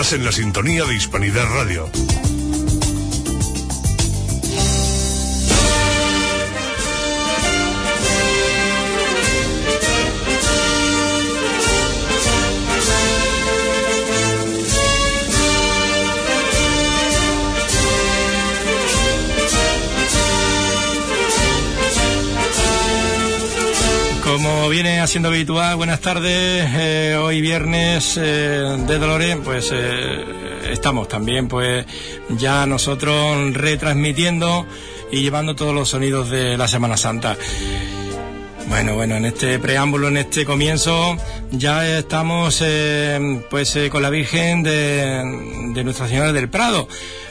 [0.00, 1.90] En la sintonía de Hispanidad Radio.
[24.60, 26.68] Como viene haciendo habitual, buenas tardes.
[26.74, 30.22] Eh, hoy viernes eh, de Dolores, pues eh,
[30.70, 31.86] estamos también, pues
[32.28, 34.66] ya nosotros retransmitiendo
[35.10, 37.38] y llevando todos los sonidos de la Semana Santa.
[38.68, 41.16] Bueno, bueno, en este preámbulo, en este comienzo,
[41.52, 42.62] ya estamos
[43.48, 46.86] pues con la Virgen de, de Nuestra Señora del Prado.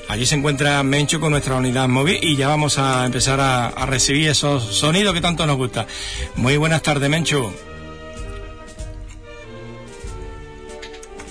[0.09, 4.27] Allí se encuentra Mencho con nuestra unidad móvil y ya vamos a empezar a, recibir
[4.27, 5.85] esos sonidos que tanto nos gusta.
[6.35, 7.53] Muy buenas tardes, Mencho.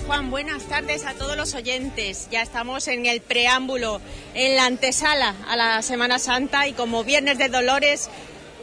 [0.07, 2.29] Juan, buenas tardes a todos los oyentes.
[2.31, 3.99] Ya estamos en el preámbulo,
[4.33, 8.09] en la antesala a la Semana Santa y como Viernes de Dolores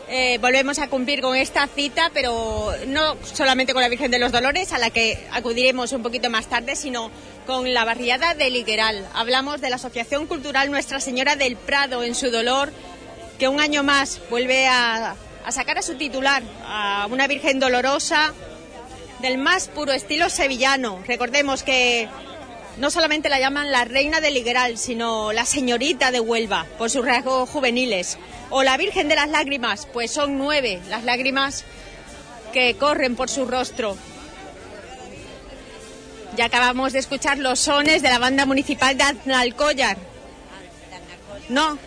[0.08, 4.32] eh, volvemos a cumplir con esta cita, pero no solamente con la Virgen de los
[4.32, 7.10] Dolores, a la que acudiremos un poquito más tarde, sino
[7.46, 9.06] con la barriada de Ligueral.
[9.14, 12.72] Hablamos de la Asociación Cultural Nuestra Señora del Prado en su dolor,
[13.38, 15.14] que un año más vuelve a,
[15.50, 18.34] sacar a su titular, a una Virgen dolorosa
[19.20, 21.02] del más puro estilo sevillano.
[21.06, 22.08] Recordemos que
[22.78, 27.04] no solamente la llaman la reina de Ligueral, sino la señorita de Huelva, por sus
[27.04, 28.18] rasgos juveniles.
[28.50, 31.64] O la Virgen de las Lágrimas, pues son nueve las lágrimas
[32.52, 33.96] que corren por su rostro.
[36.36, 39.96] Ya acabamos de escuchar los sones de la banda municipal de Aznalcóllar.
[41.48, 41.78] No.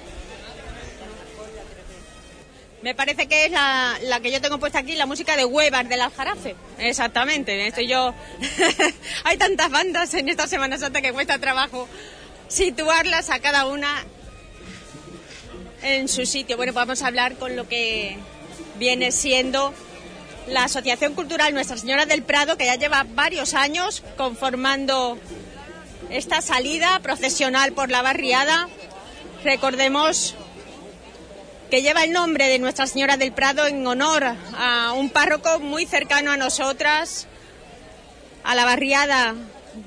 [2.82, 6.02] Me parece que es la, que yo tengo puesta aquí, la música de Huevar del
[6.02, 6.56] Aljarafe.
[6.80, 8.16] Exactamente, yo.
[9.24, 11.88] Hay tantas bandas en esta Semana Santa que cuesta trabajo
[12.48, 14.04] situarlas a cada una
[15.84, 16.58] en su sitio.
[16.58, 18.18] Bueno, pues vamos a hablar con lo que
[18.80, 19.76] viene siendo
[20.50, 25.18] la Asociación Cultural Nuestra Señora del Prado, que ya lleva varios años conformando
[26.10, 28.68] esta salida procesional por la barriada.
[29.44, 30.36] Recordemos
[31.70, 34.24] que lleva el nombre de Nuestra Señora del Prado en honor
[34.58, 37.28] a un párroco muy cercano a nosotras,
[38.44, 39.36] a la barriada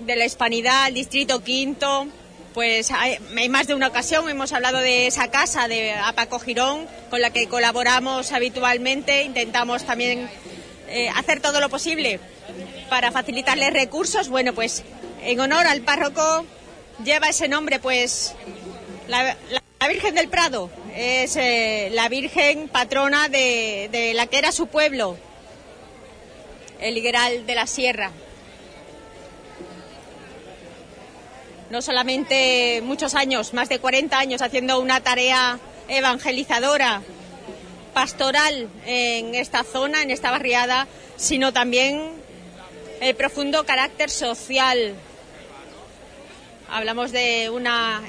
[0.06, 2.06] de la Hispanidad, al Distrito Quinto.
[2.54, 3.18] Pues hay,
[3.48, 7.48] más de una ocasión hemos hablado de esa casa de Apaco Girón, con la que
[7.48, 9.22] colaboramos habitualmente.
[9.22, 10.28] Intentamos también
[10.92, 12.20] eh, hacer todo lo posible
[12.90, 14.28] para facilitarle recursos.
[14.28, 14.84] Bueno, pues
[15.24, 16.44] en honor al párroco
[17.02, 18.34] lleva ese nombre, pues
[19.08, 19.36] la,
[19.88, 25.16] Virgen del Prado es eh, la Virgen patrona de, de, la que era su pueblo,
[26.78, 28.10] el Higueral de la Sierra.
[31.70, 37.00] No solamente muchos años, más de 40 años haciendo una tarea evangelizadora
[37.94, 40.86] pastoral en esta zona, en esta barriada,
[41.16, 42.10] sino también
[43.00, 44.94] el profundo carácter social.
[46.70, 48.00] Hablamos de una,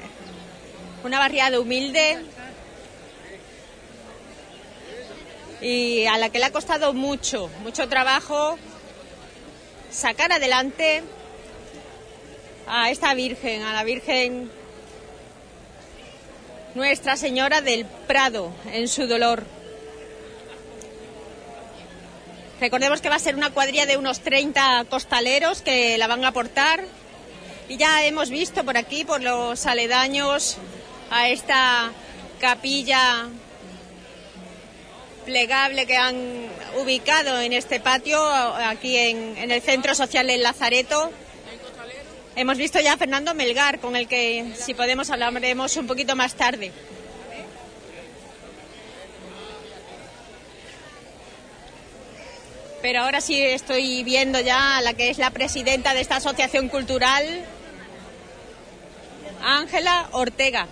[1.04, 2.18] una barriada humilde
[5.60, 8.58] y a la que le ha costado mucho, mucho trabajo
[9.90, 11.02] sacar adelante
[12.66, 14.50] a esta Virgen, a la Virgen
[16.74, 19.44] Nuestra Señora del Prado en su dolor.
[22.64, 26.28] Recordemos que va a ser una cuadrilla de unos 30 costaleros que la van a
[26.28, 26.82] aportar.
[27.68, 30.56] Y ya hemos visto por aquí, por los aledaños,
[31.10, 31.92] a esta
[32.40, 33.28] capilla
[35.26, 36.16] plegable que han
[36.80, 41.10] ubicado en este patio, aquí en, el Centro Social del Lazareto.
[42.34, 46.32] Hemos visto ya a Fernando Melgar, con el que, si podemos, hablaremos un poquito más
[46.32, 46.72] tarde.
[52.84, 56.68] Pero ahora sí estoy viendo ya a la que es la presidenta de esta asociación
[56.68, 57.24] cultural,
[59.42, 60.66] Ángela Ortega,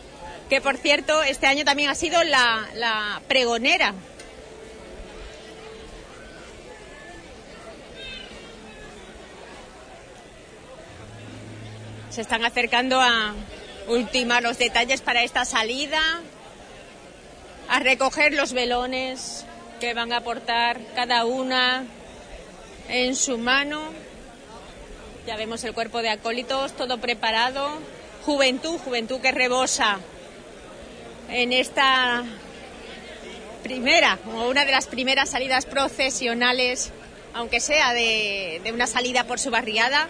[0.51, 3.95] que por cierto este año también ha sido la, pregonera.
[12.11, 13.33] Se están acercando a
[13.89, 16.21] ultimar los detalles para esta salida,
[17.71, 19.47] a recoger los velones
[19.81, 21.87] que van a aportar cada una
[22.93, 23.81] en su mano.
[25.27, 27.79] Ya vemos el cuerpo de acólitos, todo preparado.
[28.25, 29.99] Juventud, juventud que rebosa
[31.31, 32.23] en esta
[33.63, 36.93] primera, o una de las primeras salidas procesionales,
[37.33, 40.09] aunque sea de, una salida por su barriada,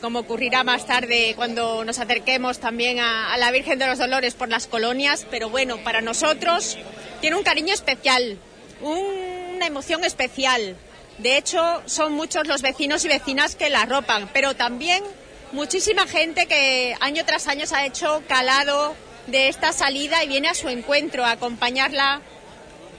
[0.00, 4.48] como ocurrirá más tarde cuando nos acerquemos también a, la Virgen de los Dolores por
[4.48, 6.78] las colonias, pero bueno, para nosotros
[7.20, 8.38] tiene un cariño especial,
[8.80, 10.76] una emoción especial.
[11.18, 15.04] De hecho, son muchos los vecinos y vecinas que la arropan, pero también
[15.52, 18.96] muchísima gente que año tras año se ha hecho calado
[19.28, 22.20] de esta salida y viene a su encuentro a acompañarla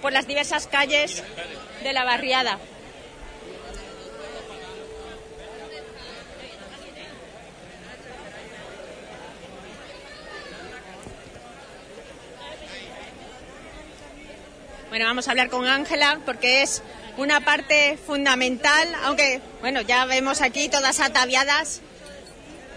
[0.01, 1.23] por las diversas calles
[1.83, 2.57] de la barriada.
[14.89, 16.81] Bueno, vamos a hablar con Ángela porque es
[17.17, 21.81] una parte fundamental, aunque, bueno, ya vemos aquí todas ataviadas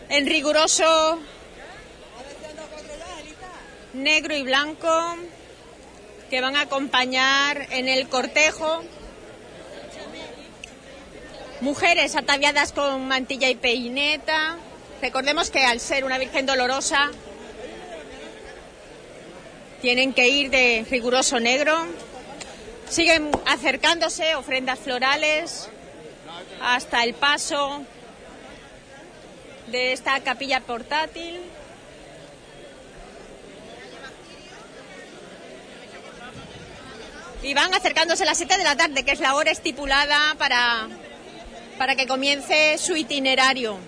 [0.08, 1.19] en riguroso
[3.94, 5.17] negro y blanco
[6.31, 8.85] que van a acompañar en el cortejo
[11.61, 14.56] mujeres ataviadas con mantilla y peineta.
[15.02, 17.11] Recordemos que al ser una Virgen dolorosa
[19.81, 21.87] tienen que ir de riguroso negro.
[22.90, 25.69] Siguen acercándose ofrendas florales
[26.62, 27.82] hasta el paso
[29.67, 31.40] de esta capilla portátil.
[37.43, 40.88] Y van acercándose a las 7 de la tarde, que es la hora estipulada para,
[41.76, 43.79] para que comience su itinerario.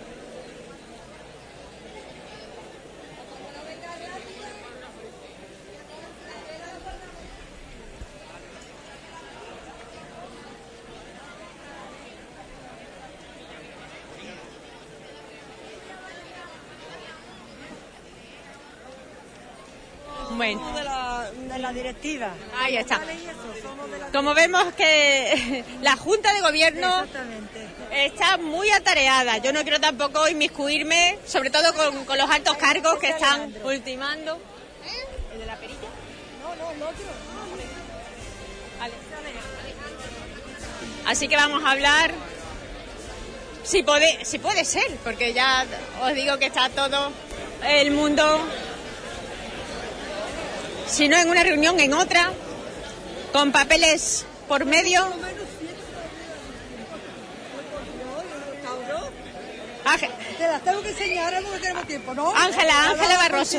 [20.39, 22.33] De la, directiva.
[22.57, 23.01] Ahí está.
[24.13, 27.05] Como vemos que la Junta de Gobierno
[27.91, 29.39] está muy atareada.
[29.39, 34.39] Yo no quiero tampoco inmiscuirme, sobre todo con, los altos cargos que están ultimando.
[35.33, 35.89] ¿El de la perilla?
[36.43, 36.91] No, no, no
[41.07, 42.13] Así que vamos a hablar
[43.65, 45.67] si puede, si puede ser, porque ya
[46.03, 47.13] os digo que está todo
[47.67, 48.41] el mundo
[50.91, 52.33] si no en una reunión, en otra,
[53.33, 55.07] con papeles por medio.
[60.39, 62.35] Te las tengo que enseñar porque tenemos tiempo, ¿no?
[62.35, 63.59] Ángela, Ángela Barroso.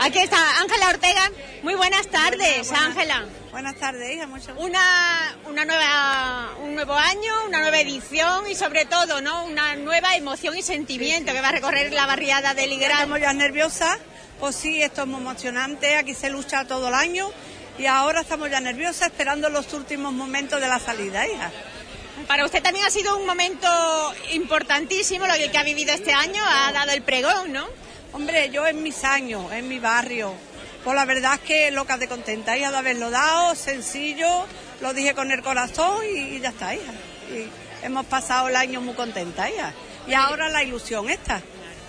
[0.00, 0.18] Aquí.
[0.18, 1.30] está, Ángela Ortega.
[1.62, 3.24] Muy buenas tardes, Ángela.
[3.50, 4.26] Buenas tardes, hija.
[4.26, 9.44] Mucho una, una nueva, un nuevo año, una nueva edición y sobre todo, ¿no?
[9.44, 12.98] Una nueva emoción y sentimiento que va a recorrer la barriada de Ligrán.
[12.98, 13.98] Estamos ya nerviosas
[14.40, 17.30] pues sí, esto es muy emocionante, aquí se lucha todo el año
[17.78, 21.50] y ahora estamos ya nerviosas esperando los últimos momentos de la salida, hija.
[22.26, 23.68] Para usted también ha sido un momento
[24.32, 27.66] importantísimo lo que ha vivido este año, ha dado el pregón, ¿no?
[28.12, 30.34] Hombre, yo en mis años, en mi barrio,
[30.82, 34.46] pues la verdad es que loca de contenta, hija, de haberlo dado, sencillo,
[34.80, 36.92] lo dije con el corazón y, ya está, hija.
[37.30, 39.72] Y hemos pasado el año muy contenta, hija.
[40.06, 41.42] Y ahora la ilusión esta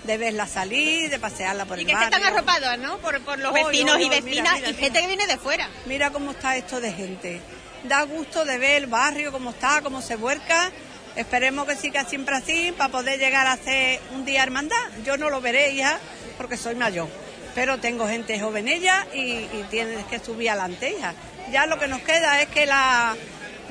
[0.04, 1.98] de verla salir, de pasearla por el barrio.
[1.98, 2.98] Y que están arropados, ¿no?
[3.00, 5.70] Por, los vecinos y vecinas y gente que viene de fuera.
[5.86, 7.42] Mira cómo está esto de gente.
[7.84, 10.72] Da gusto de ver el barrio, cómo está, cómo se vuelca.
[11.16, 14.78] Esperemos que siga siempre así para poder llegar a hacer un día hermandad.
[15.04, 16.00] Yo no lo veré ya
[16.38, 17.10] porque soy mayor,
[17.56, 21.14] pero tengo gente joven ella y, y tienes que subir adelante hija.
[21.52, 23.16] Ya lo que nos queda es que la,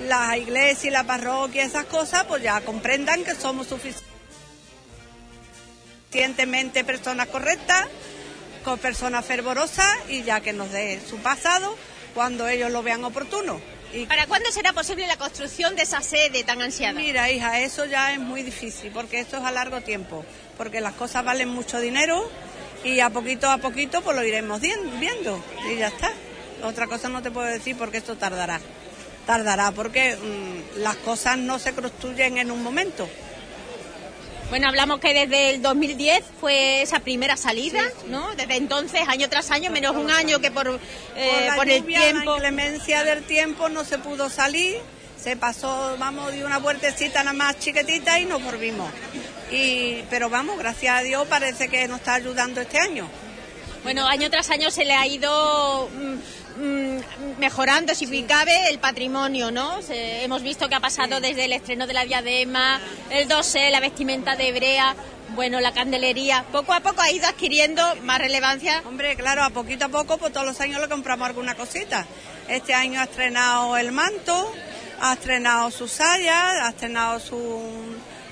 [0.07, 4.08] la iglesia y la parroquia, esas cosas, pues ya comprendan que somos suficientes
[6.09, 7.87] suficientemente personas correctas,
[8.65, 11.77] con personas fervorosas y ya que nos dé su pasado
[12.15, 13.61] cuando ellos lo vean oportuno.
[13.93, 14.07] Y...
[14.07, 16.99] ¿Para cuándo será posible la construcción de esa sede tan ansiada?
[16.99, 20.25] Mira, hija, eso ya es muy difícil porque esto es a largo tiempo,
[20.57, 22.31] porque las cosas valen mucho dinero
[22.85, 26.11] y a poquito a poquito pues lo iremos viendo y ya está.
[26.63, 28.61] Otra cosa no te puedo decir porque esto tardará.
[29.27, 33.09] Tardará porque mm, las cosas no se construyen en un momento.
[34.51, 38.35] Bueno, hablamos que desde el 2010 fue esa primera salida, ¿no?
[38.35, 40.81] Desde entonces, año tras año, menos un año que por,
[41.17, 42.25] eh, por, el tiempo.
[42.25, 44.79] La inclemencia del tiempo no se pudo salir,
[45.23, 48.91] se pasó, vamos, de una puertecita nada más chiquitita y nos volvimos.
[49.53, 53.07] Y, pero vamos, gracias a Dios parece que nos está ayudando este año.
[53.83, 56.17] Bueno, año tras año se le ha ido Mm,
[57.39, 59.79] mejorando, si cabe, el patrimonio, ¿no?
[59.91, 64.37] hemos visto que ha pasado desde el estreno de la diadema, el dosé, la vestimenta
[64.37, 64.97] de brea,
[65.35, 68.83] bueno, la candelería, poco a poco ha ido adquiriendo más relevancia.
[68.87, 72.07] Hombre, claro, a poquito a poco, pues todos los años le compramos alguna cosita.
[72.49, 74.53] Este año ha estrenado el manto,
[75.01, 77.63] ha estrenado su saya, ha estrenado su,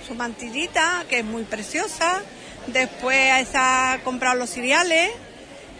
[0.06, 2.23] su mantillita, que es muy preciosa.
[2.66, 5.11] Después ha comprado los cereales.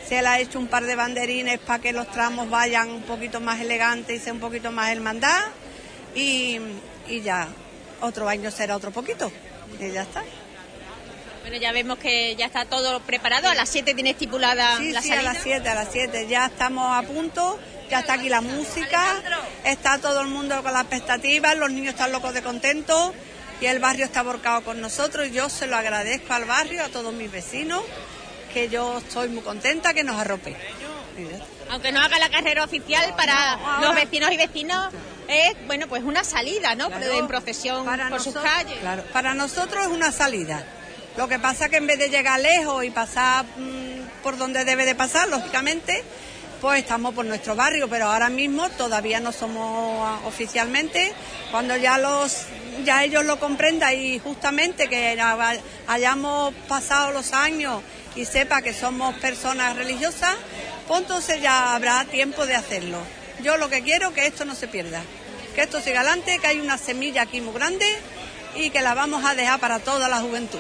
[0.09, 3.41] Se le ha hecho un par de banderines para que los tramos vayan un poquito
[3.41, 5.41] más elegantes y sea un poquito más hermandad.
[6.15, 6.59] Y,
[7.09, 7.49] y ya,
[8.01, 9.31] otro año será otro poquito.
[9.81, 10.23] Y ya está.
[11.43, 13.49] Bueno, ya vemos que ya está todo preparado.
[13.49, 15.31] A las 7 tiene estipulada Sí, la sí, salida.
[15.31, 16.27] a las 7, a las 7.
[16.29, 17.59] Ya estamos a punto,
[17.89, 19.23] ya está aquí la música,
[19.65, 23.13] está todo el mundo con las expectativas, los niños están locos de contentos
[23.61, 27.15] y el barrio está volcado con nosotros yo se lo agradezco al barrio, a todos
[27.15, 27.83] mis vecinos,
[28.57, 30.57] que yo estoy muy contenta que nos arrope.
[31.69, 34.95] Aunque no haga la carrera oficial para No, los vecinos y vecinas,
[35.29, 36.89] es bueno pues una salida, ¿no?
[36.89, 38.79] Claro, en procesión por sus calles.
[38.81, 40.65] Claro, para nosotros es una salida.
[41.19, 44.87] Lo que pasa que en vez de llegar lejos y pasar mm, por donde debe
[44.87, 46.03] de pasar, lógicamente,
[46.63, 51.13] pues estamos por nuestro barrio, pero ahora mismo todavía no somos ah, oficialmente.
[51.51, 52.47] Cuando ya los
[52.87, 55.57] ya ellos lo comprendan y justamente que ha-
[55.89, 57.83] hayamos pasado los años
[58.17, 60.35] y sepa que somos personas religiosas,
[60.89, 62.99] pues entonces ya habrá tiempo de hacerlo.
[63.43, 65.03] Yo lo que quiero es que esto no se pierda,
[65.55, 67.87] que esto siga adelante, que hay una semilla aquí muy grande
[68.57, 70.59] y que la vamos a dejar para toda la juventud.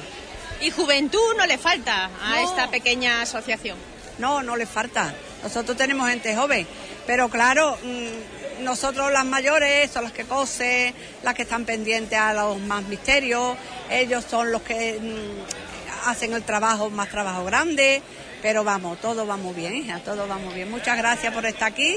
[0.60, 2.36] Y juventud no le falta a No.
[2.36, 3.76] esta pequeña asociación.
[4.18, 5.14] No, no le falta.
[5.42, 6.66] Nosotros tenemos gente joven,
[7.06, 12.32] pero claro, mm, nosotros las mayores son las que cosen, las que están pendientes a
[12.32, 13.56] los más misterios,
[13.90, 15.65] ellos son los que mm,
[16.06, 18.02] hacen el trabajo, más trabajo grande,
[18.42, 20.70] pero vamos, todo va muy bien, hija, todo va muy bien.
[20.70, 21.96] Muchas gracias por estar aquí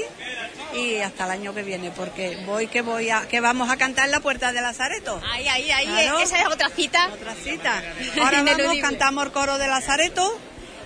[0.74, 4.06] y hasta el año que viene, porque voy que voy a, que vamos a cantar
[4.06, 5.20] en la puerta de Lazareto.
[5.30, 6.18] Ahí, ahí, ahí, Claro.
[6.18, 7.08] esa es otra cita.
[7.12, 7.82] Otra cita.
[8.22, 10.38] Ahora vamos, cantamos el coro de Lazareto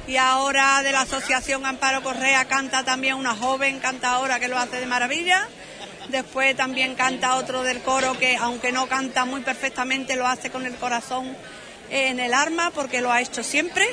[0.07, 4.81] y ahora de la Asociación Amparo Correa canta también una joven cantadora que lo hace
[4.81, 5.49] de maravilla.
[6.09, 10.67] Después también canta otro del coro que, aunque no canta muy perfectamente, lo hace con
[10.67, 11.35] el corazón
[11.91, 13.87] en el arma porque lo ha hecho siempre.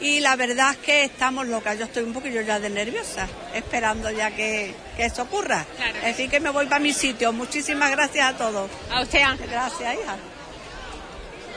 [0.00, 1.78] Y la verdad es que estamos locas.
[1.78, 5.66] Yo estoy un poquillo ya de nerviosa, esperando ya que, que eso ocurra.
[5.76, 5.98] Claro.
[6.06, 7.32] Así que me voy para mi sitio.
[7.32, 8.70] Muchísimas gracias a todos.
[8.90, 9.50] A usted, Ángel.
[9.50, 10.16] Gracias, hija.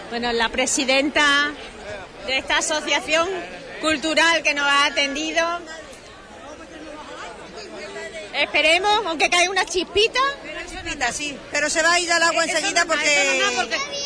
[0.10, 1.54] Bueno, la presidenta
[2.28, 3.28] de esta asociación
[3.82, 5.44] cultural que nos ha atendido.
[8.34, 10.20] Esperemos, aunque caiga una chispita.
[11.14, 13.42] Sí, pero se va a ir al agua enseguida porque...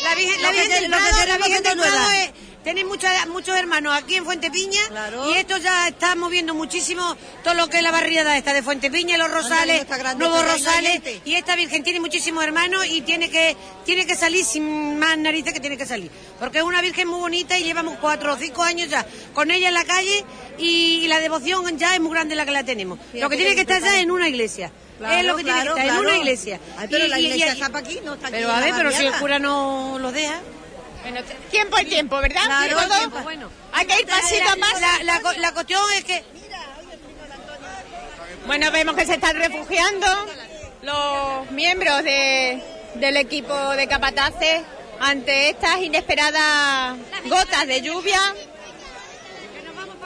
[0.04, 1.92] La Virgen, la Virgen del lo que Prado, la Virgen que del nueva.
[1.96, 2.30] Prado es-
[2.68, 5.30] tenéis muchos, muchos hermanos aquí en Fuente Piña Claro.
[5.30, 8.90] y esto ya está moviendo muchísimo todo lo que es la barriada esta de Fuente
[8.90, 13.56] Piña, los rosales, nuevos grande, rosales y esta Virgen tiene muchísimos hermanos y tiene que
[13.86, 17.20] tiene que salir sin más narices que tiene que salir porque es una Virgen muy
[17.20, 20.24] bonita y llevamos cuatro o cinco años ya con ella en la calle
[20.58, 22.98] y, y la devoción ya es muy grande la que la tenemos.
[23.14, 24.70] Lo que tiene que estar ya en una iglesia.
[24.98, 26.60] Claro, es lo que claro, tiene que estar en una iglesia.
[26.76, 28.54] Ay, pero Y- la y- iglesia y- está pa' aquí, no está aquí Pero en
[28.56, 30.40] a ver, pero si el cura no los deja.
[31.10, 32.42] Bueno, tiempo al tiempo, ¿verdad?
[32.44, 33.50] Claro, Todo- tiempo, bueno.
[33.72, 34.80] Hay que ir pasito a paso.
[35.04, 36.22] La, la cuestión es que
[38.46, 40.06] Bueno, vemos que se están refugiando
[40.82, 42.62] los miembros de-
[42.96, 44.62] del equipo de capataces
[45.00, 48.20] ante estas inesperadas gotas de lluvia.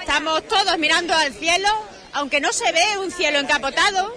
[0.00, 1.68] Estamos todos mirando al cielo,
[2.12, 4.14] aunque no se ve un cielo encapotado.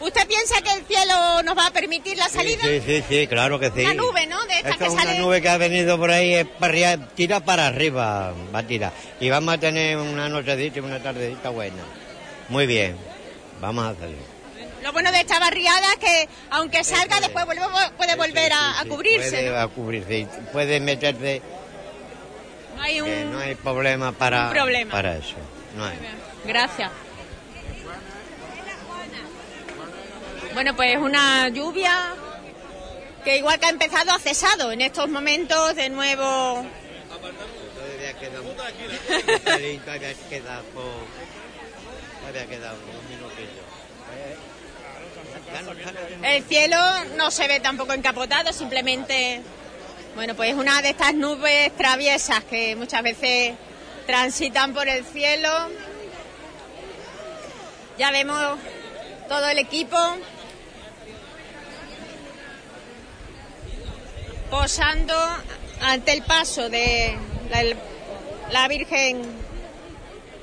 [0.00, 2.62] ¿Usted piensa que el cielo nos va a permitir la salida?
[2.62, 3.80] Sí, sí, sí, claro que sí.
[3.84, 4.44] Una nube, ¿no?
[4.46, 6.96] De estas Esto que es una sale- nube que ha venido por ahí, es para
[7.14, 8.92] tira para arriba, va a tirar.
[9.20, 11.82] Y vamos a tener una nochecita y una tardecita buena.
[12.48, 12.96] Muy bien,
[13.60, 14.16] vamos a hacerlo.
[14.82, 18.78] Lo bueno de esta barriada es que, aunque salga, después vuelve- puede volver a, Sí,
[18.78, 19.30] a sí, cubrirse.
[19.30, 19.58] Puede ¿no?
[19.60, 21.42] a cubrirse, puede meterse,
[22.76, 23.32] No hay un...
[23.32, 24.92] no hay problema para, problema.
[24.92, 25.34] para eso.
[25.76, 25.96] No hay.
[26.44, 26.90] Gracias.
[30.56, 32.14] Bueno, pues una lluvia
[33.22, 36.64] que igual que ha empezado ha cesado en estos momentos de nuevo.
[37.76, 38.14] Todavía
[39.84, 40.14] todavía
[46.22, 46.78] El cielo
[47.18, 49.42] no se ve tampoco encapotado, simplemente,
[50.14, 53.56] bueno, pues una de estas nubes traviesas que muchas veces
[54.06, 55.50] transitan por el cielo.
[57.98, 58.58] Ya vemos
[59.28, 59.98] todo el equipo
[64.50, 65.14] posando
[65.80, 67.16] ante el paso de
[68.50, 69.22] la, Virgen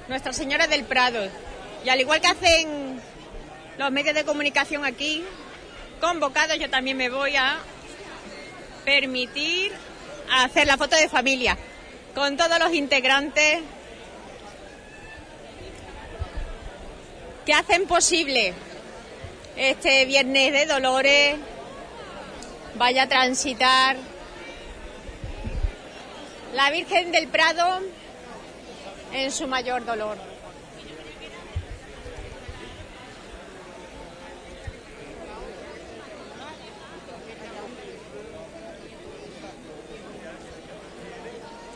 [0.08, 1.28] Nuestra Señora del Prado.
[1.86, 3.02] Y al igual que hacen
[3.78, 5.24] los medios de comunicación aquí,
[6.00, 7.58] convocados, yo también me voy a
[8.86, 9.72] permitir
[10.32, 11.58] hacer la foto de familia
[12.14, 13.62] con todos los integrantes
[17.46, 18.54] que hacen posible
[19.58, 21.36] este viernes de Dolores
[22.76, 23.98] vaya a transitar
[26.54, 27.82] la Virgen del Prado
[29.12, 30.18] en su mayor dolor.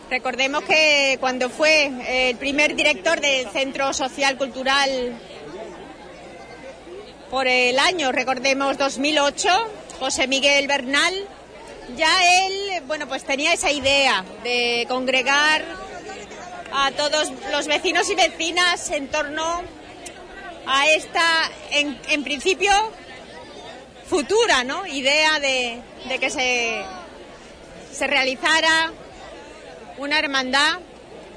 [0.10, 5.20] Recordemos que cuando fue el primer director del Centro Social Cultural
[7.30, 9.50] por el año, recordemos 2008,
[10.00, 11.14] José Miguel Bernal,
[11.96, 15.64] ya él, bueno, pues tenía esa idea de congregar
[16.72, 19.64] a todos los vecinos y vecinas en torno
[20.68, 22.72] a esta, en, principio,
[24.08, 24.86] futura, ¿no?
[24.86, 25.82] Idea de,
[26.20, 26.84] que se,
[27.92, 28.92] se realizara
[29.98, 30.80] una hermandad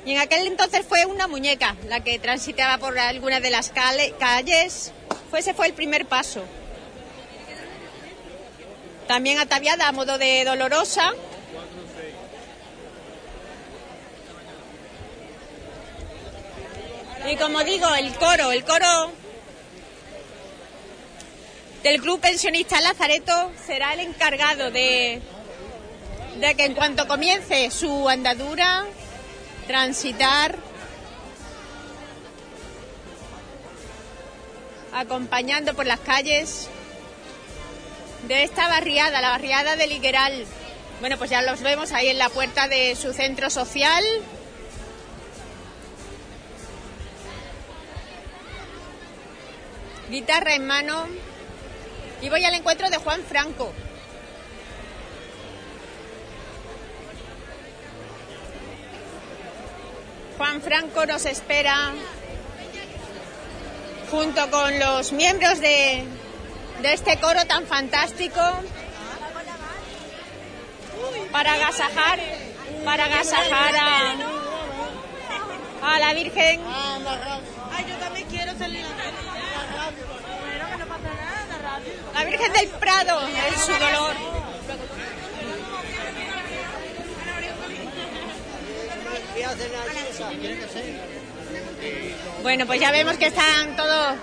[0.04, 4.92] y en aquel entonces fue una muñeca la que transitaba por algunas de las calles.
[5.32, 6.44] Ese fue el primer paso.
[9.10, 11.12] También ataviada a modo de dolorosa.
[17.28, 19.10] Y como digo, el coro, el coro
[21.82, 25.20] del Club Pensionista Lazareto será el encargado de,
[26.36, 28.84] de que en cuanto comience su andadura,
[29.66, 30.54] transitar,
[34.92, 36.70] acompañando por las calles
[38.26, 40.44] de esta barriada, la barriada del Ligueral.
[41.00, 44.04] Bueno, pues ya los vemos ahí en la puerta de su centro social.
[50.10, 51.06] Guitarra en mano.
[52.20, 53.72] Y voy al encuentro de Juan Franco.
[60.36, 61.92] Juan Franco nos espera
[64.10, 66.02] junto con los miembros de,
[66.82, 68.40] de este coro tan fantástico
[71.30, 72.18] para agasajar,
[72.84, 74.14] para agasajar a,
[75.94, 76.60] a la Virgen.
[76.66, 78.84] Ay, yo también quiero salir
[82.14, 84.14] La Virgen del Prado en su dolor.
[92.42, 94.16] Bueno, pues ya vemos que están todos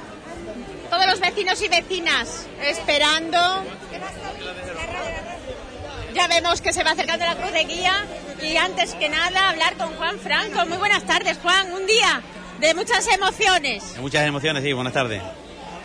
[0.90, 3.64] todos los vecinos y vecinas esperando.
[6.14, 8.06] Ya vemos que se va acercando la cruz de guía
[8.42, 10.66] y antes que nada hablar con Juan Franco.
[10.66, 11.72] Muy buenas tardes, Juan.
[11.74, 12.22] Un día
[12.60, 13.84] de muchas emociones.
[13.96, 15.22] Hay muchas emociones, sí, buenas tardes.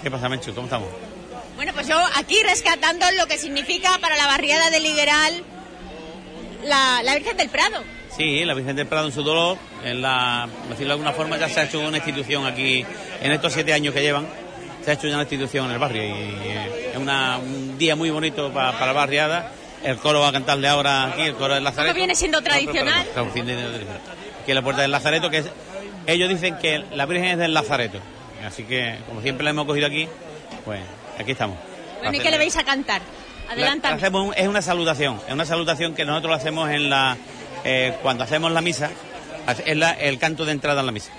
[0.02, 0.54] ¿Qué pasa, Menchu?
[0.54, 0.88] ¿Cómo estamos?
[1.56, 5.44] Bueno, pues yo aquí rescatando lo que significa para la barriada del Liberal
[6.64, 7.82] la, la Virgen del Prado.
[8.16, 11.48] Sí, la Virgen del Prado en su dolor, en la, decirlo de alguna forma, ya
[11.48, 12.84] se ha hecho una institución aquí,
[13.22, 14.26] en estos siete años que llevan,
[14.84, 17.96] se ha hecho ya una institución en el barrio y eh, es una- un día
[17.96, 19.52] muy bonito pa- para la barriada.
[19.82, 21.92] El coro va a cantarle ahora aquí, el coro del Lazareto.
[21.92, 23.86] Que viene siendo No, pero- pero- tradicional.
[24.46, 25.46] en la puerta del Lazareto, que es,
[26.06, 27.98] ellos dicen que la Virgen es del Lazareto.
[28.46, 30.08] Así que, como siempre la hemos cogido aquí,
[30.64, 30.80] pues
[31.18, 31.58] aquí estamos.
[32.00, 33.02] Bueno, ¿y qué le vais a cantar?
[33.56, 37.16] La- hacemos un- es una salutación, es una salutación que nosotros lo hacemos en la
[37.64, 38.90] eh, cuando hacemos la misa,
[39.64, 41.12] es la- el canto de entrada en la misa.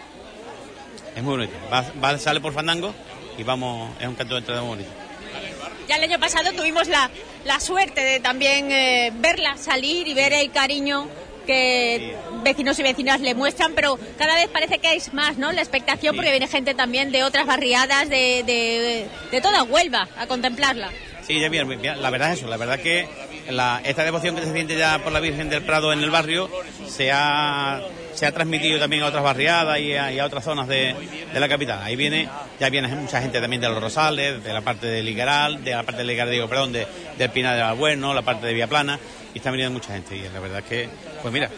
[1.15, 1.54] Es muy bonito.
[1.71, 2.93] Va, va- sale por fandango
[3.38, 4.89] y vamos, es un canto de entrada bonito.
[5.88, 7.10] Ya el año pasado tuvimos la,
[7.46, 11.08] la suerte de también eh, verla salir y ver el cariño
[11.46, 15.52] que vecinos y vecinas le muestran, pero cada vez parece que hay más, ¿no?
[15.52, 16.15] La expectación, Sí.
[16.15, 20.89] porque viene gente también de otras barriadas de, de, de toda Huelva a contemplarla.
[21.26, 21.68] Sí, ya bien,
[22.02, 23.08] la verdad es eso, la verdad que
[23.50, 26.50] la- esta devoción que se siente ya por la Virgen del Prado en el barrio
[26.88, 27.82] se ha,
[28.14, 30.96] se ha transmitido también a otras barriadas y a, otras zonas de,
[31.34, 31.82] la capital.
[31.82, 32.28] Ahí viene,
[32.60, 35.84] ya viene mucha gente también de los Rosales, de la parte de Ligueral, de la
[35.84, 36.86] parte de Ligueral, digo, perdón, de,
[37.18, 39.00] del Pinar de Albuerno, la parte de Viaplana,
[39.34, 40.18] y está viniendo mucha gente.
[40.18, 40.90] Y la verdad que,
[41.22, 41.50] pues mira.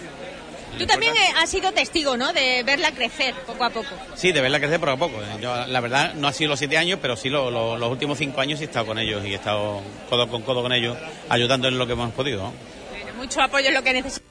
[0.78, 2.34] Tú también eh, has sido testigo, ¿no?
[2.34, 3.88] De verla crecer poco a poco.
[4.15, 5.21] Sí, de verla crecer poco a poco.
[5.39, 8.17] Yo, la verdad, no ha sido los siete años, pero sí lo- lo- los últimos
[8.17, 10.97] cinco años he estado con ellos y he estado codo con codo con ellos,
[11.30, 12.43] ayudando en lo que hemos podido.
[12.43, 12.54] ¿no?
[12.91, 14.25] Bueno, mucho apoyo es lo que necesita.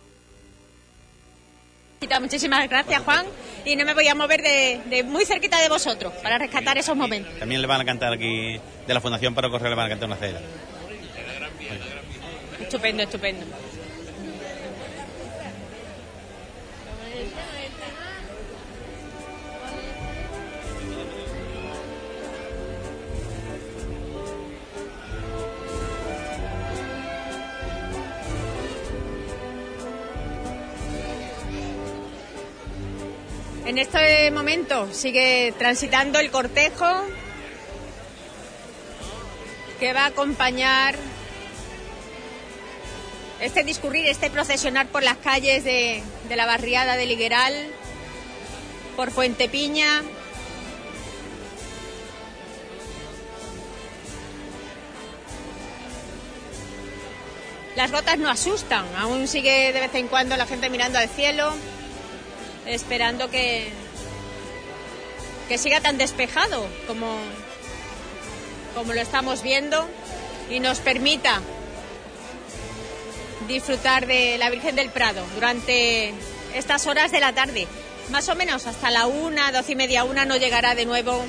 [2.20, 3.24] Muchísimas gracias, Juan.
[3.64, 6.94] Y no me voy a mover de, de muy cerquita de vosotros para rescatar esos
[6.94, 7.38] momentos.
[7.38, 10.08] También le van a cantar aquí, de la Fundación Paro Correo, le van a cantar
[10.08, 10.38] una cena.
[12.60, 13.46] Estupendo, estupendo.
[33.74, 36.86] En este momento sigue transitando el cortejo
[39.80, 40.94] que va a acompañar
[43.40, 46.04] este discurrir, este procesionar por las calles de,
[46.36, 47.52] la barriada de Ligueral,
[48.94, 50.04] por Fuente Piña.
[57.74, 61.52] Las gotas no asustan, aún sigue de vez en cuando la gente mirando al cielo,
[62.66, 63.68] esperando que,
[65.48, 67.16] que siga tan despejado como,
[68.74, 69.88] como lo estamos viendo
[70.50, 71.40] y nos permita
[73.48, 76.14] disfrutar de la Virgen del Prado durante
[76.54, 77.66] estas horas de la tarde.
[78.10, 81.24] Más o menos hasta la una, doce y media, una no llegará de nuevo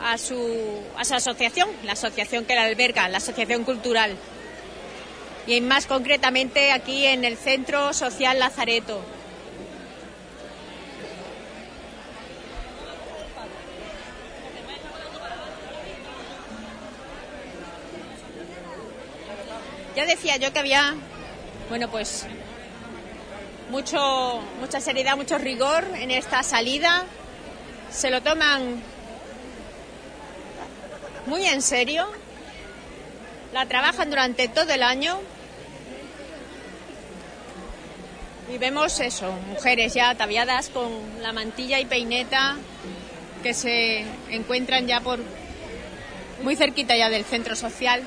[0.00, 4.16] a su, a su asociación, la asociación que la alberga, la asociación cultural.
[5.46, 9.00] Y más concretamente aquí en el Centro Social Lazareto.
[19.94, 20.94] Ya decía yo que había,
[21.68, 22.26] bueno, pues
[23.70, 27.04] mucho, mucha seriedad, mucho rigor en esta salida.
[27.92, 28.82] Se lo toman
[31.26, 32.08] muy en serio.
[33.52, 35.20] La trabajan durante todo el año.
[38.52, 40.90] Y vemos eso, mujeres ya ataviadas con
[41.22, 42.56] la mantilla y peineta
[43.42, 45.18] que se encuentran ya por
[46.42, 48.02] muy cerquita ya del centro social.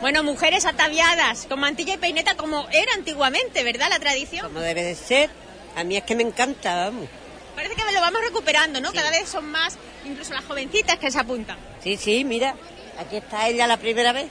[0.00, 3.88] Bueno, mujeres ataviadas con mantilla y peineta como era antiguamente, ¿verdad?
[3.90, 4.46] La tradición.
[4.46, 5.30] Como debe de ser.
[5.76, 7.08] A mí es que me encanta, vamos.
[7.54, 8.92] Parece que lo vamos recuperando, ¿no?
[8.92, 11.56] Cada vez son más, incluso las jovencitas que se apuntan.
[11.82, 12.54] Sí, sí, mira.
[12.98, 14.26] Aquí está ella la primera vez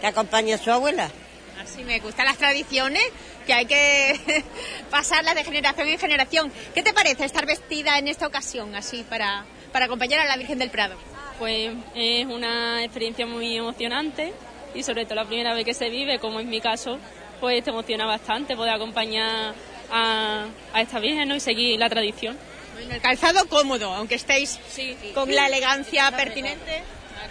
[0.00, 1.10] que acompaña a su abuela.
[1.60, 3.02] Así me gustan las tradiciones,
[3.46, 4.44] que hay que
[4.90, 6.52] pasarlas de generación en generación.
[6.74, 10.58] ¿Qué te parece estar vestida en esta ocasión, así, para, para acompañar a la Virgen
[10.58, 10.96] del Prado?
[11.38, 14.32] Pues es una experiencia muy emocionante
[14.74, 16.98] y sobre todo la primera vez que se vive, como en mi caso,
[17.40, 19.54] pues te emociona bastante poder acompañar
[19.90, 21.34] a, a esta Virgen ¿no?
[21.34, 22.36] y seguir la tradición.
[22.74, 24.58] Bueno, el calzado cómodo, aunque estéis
[25.14, 26.82] con la elegancia pertinente.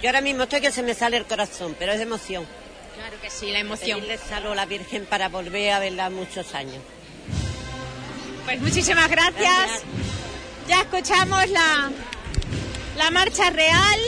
[0.01, 2.45] Yo ahora mismo estoy que se me sale el corazón, pero es de emoción.
[2.95, 4.01] Claro que sí, la emoción.
[4.07, 6.81] Le a la Virgen para volver a verla muchos años.
[8.45, 9.35] Pues muchísimas gracias.
[9.41, 9.83] Gracias.
[10.67, 11.91] Ya escuchamos la,
[12.97, 13.99] la marcha real.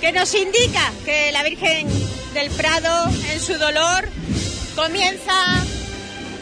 [0.00, 1.88] que nos indica que la Virgen
[2.34, 4.06] del Prado, en su dolor,
[4.76, 5.32] comienza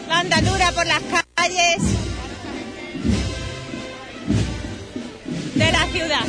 [0.08, 1.00] la andadura por las
[1.36, 1.76] calles
[5.70, 6.26] la ciudad.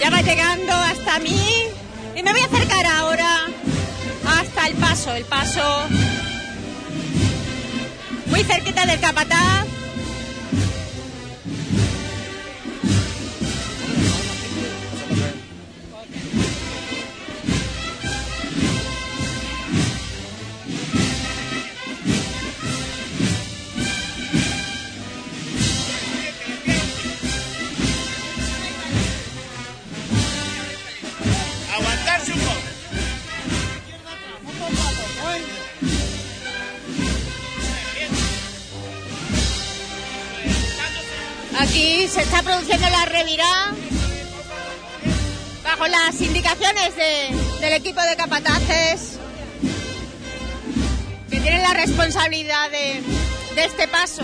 [0.00, 1.66] Ya va llegando hasta mí
[2.16, 3.46] y me voy a acercar ahora
[4.26, 5.86] hasta el paso, el paso
[8.26, 9.71] muy cerquita del capataz.
[46.06, 49.18] Las indicaciones de- del equipo de capataces
[51.30, 53.02] que tienen la responsabilidad de,
[53.54, 54.22] de este paso.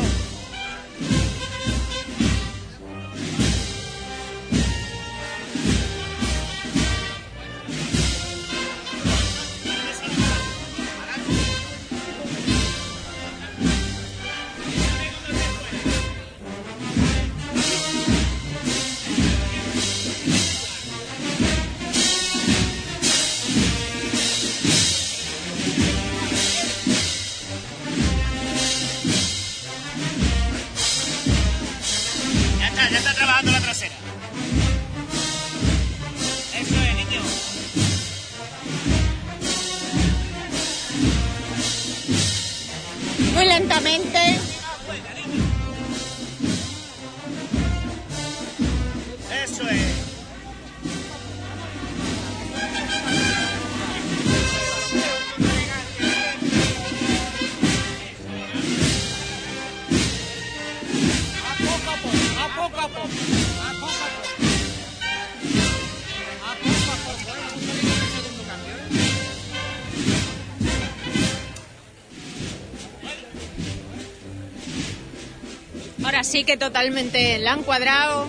[76.38, 78.28] Así que totalmente la han cuadrado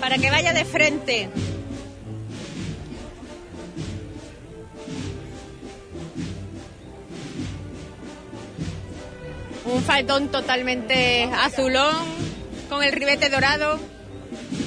[0.00, 1.28] para que vaya de frente.
[9.64, 11.94] Un faldón totalmente azulón
[12.68, 13.78] con el ribete dorado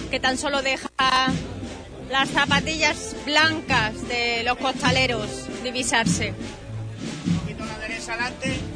[0.10, 0.90] que tan solo deja
[2.10, 5.28] las zapatillas blancas de los costaleros
[5.66, 6.34] divisarse.
[7.28, 8.71] Un poquito la derecha adelante.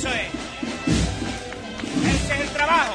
[0.00, 0.30] Eso es.
[2.14, 2.94] Ese es el trabajo.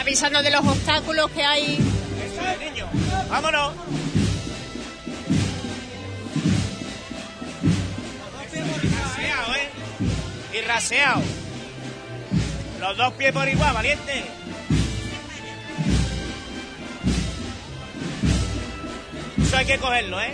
[0.00, 1.74] Avisando de los obstáculos que hay.
[1.74, 2.88] Eso es, niño.
[3.28, 3.72] Vámonos.
[8.52, 9.70] Y raseado, ¿eh?
[10.52, 11.22] Y raseado.
[12.80, 14.39] Los dos pies por igual, valiente.
[19.60, 20.32] Hay que cogerlo, ¿eh?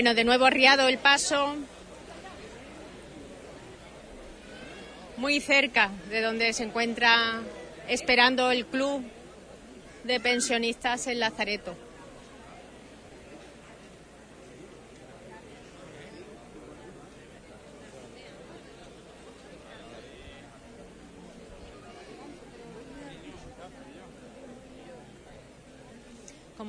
[0.00, 1.56] Bueno, de nuevo arriado el paso.
[5.18, 7.42] Muy cerca de donde se encuentra
[7.86, 9.04] esperando el club
[10.04, 11.76] de pensionistas en Lazareto.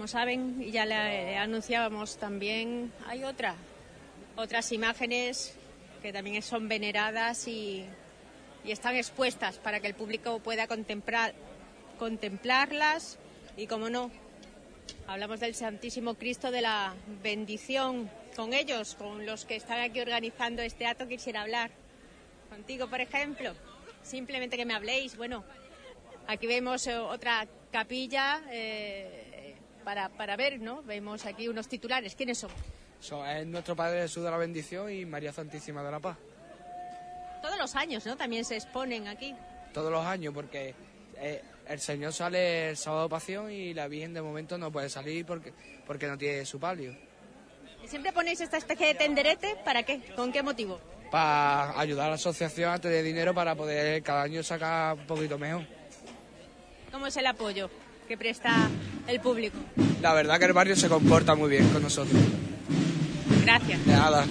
[0.02, 3.54] Como saben, y ya le anunciábamos también, hay otra,
[4.36, 5.54] otras imágenes
[6.02, 7.86] que también son veneradas y,
[8.66, 11.36] están expuestas para que el público pueda contemplar,
[12.00, 13.20] contemplarlas
[13.56, 14.10] y, como no,
[15.06, 20.64] hablamos del Santísimo Cristo de la bendición con ellos, con los que están aquí organizando
[20.64, 21.70] este acto, quisiera hablar
[22.50, 23.54] contigo, por ejemplo,
[24.02, 25.16] simplemente que me habléis.
[25.16, 25.44] Bueno,
[26.26, 29.31] aquí vemos eh, otra capilla eh,
[29.84, 30.84] para, para ver, ¿no?
[30.84, 32.16] Vemos aquí unos titulares.
[32.16, 32.52] ¿Quiénes son?
[33.00, 36.18] So, es nuestro Padre Jesús de la Bendición y María Santísima de la Paz.
[37.42, 38.16] Todos los años, ¿no?
[38.16, 39.36] También se exponen aquí.
[39.74, 40.76] Todos los años, porque
[41.18, 45.26] eh, el Señor sale el sábado pasión y la Virgen de momento no puede salir
[45.26, 45.52] porque,
[45.88, 46.96] porque no tiene su palio.
[47.84, 49.56] ¿Y siempre ponéis esta especie de tenderete?
[49.66, 50.02] ¿Para qué?
[50.16, 50.80] ¿Con qué motivo?
[51.10, 55.40] Para ayudar a la asociación a tener dinero para poder cada año sacar un poquito
[55.40, 55.66] mejor.
[56.92, 57.70] ¿Cómo es el apoyo
[58.12, 58.68] que presta
[59.08, 59.58] el público?
[60.02, 62.22] La verdad que el barrio se comporta muy bien con nosotros.
[63.42, 63.86] Gracias.
[63.86, 64.26] De nada.
[64.26, 64.30] un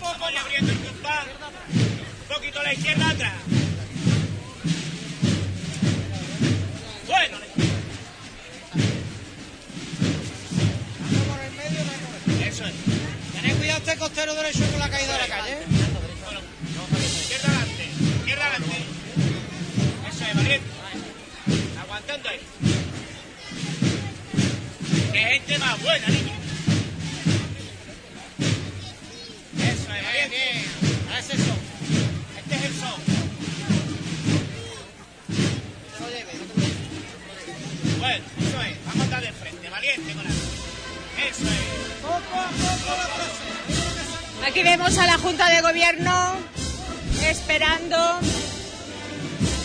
[0.00, 1.26] poco Vaya abriendo el compás.
[1.76, 3.34] Un poquito a la izquierda atrás.
[7.06, 7.36] Bueno.
[12.42, 12.74] Eso es.
[13.34, 15.75] Tened cuidado este costero derecho con la caída de la calle.
[25.16, 26.32] Qué gente más buena, niño.
[29.56, 30.64] Eso es, valiente.
[31.06, 31.58] Ahora es el son.
[32.36, 33.00] Este es el son.
[37.98, 38.84] Bueno, eso es.
[38.84, 40.30] Vamos a estar de frente, valiente con la...
[40.30, 42.02] Eso es.
[42.02, 44.46] Poco a poco la próxima.
[44.46, 46.36] Aquí vemos a la Junta de Gobierno
[47.22, 48.20] esperando.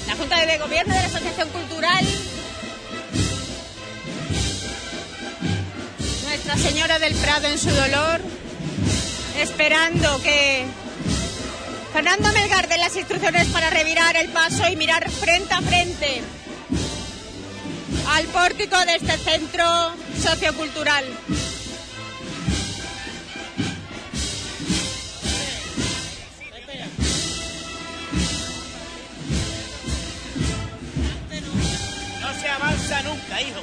[0.07, 2.05] La Junta de Gobierno de la Asociación Cultural.
[6.51, 8.19] Nuestra Señora del Prado en su dolor.
[9.37, 10.65] Esperando que
[11.93, 16.21] Fernando Melgar dé las instrucciones para revirar el paso y mirar frente a frente
[18.09, 19.65] al pórtico de este centro
[20.21, 21.05] sociocultural.
[32.19, 33.61] No se avanza nunca, hijo.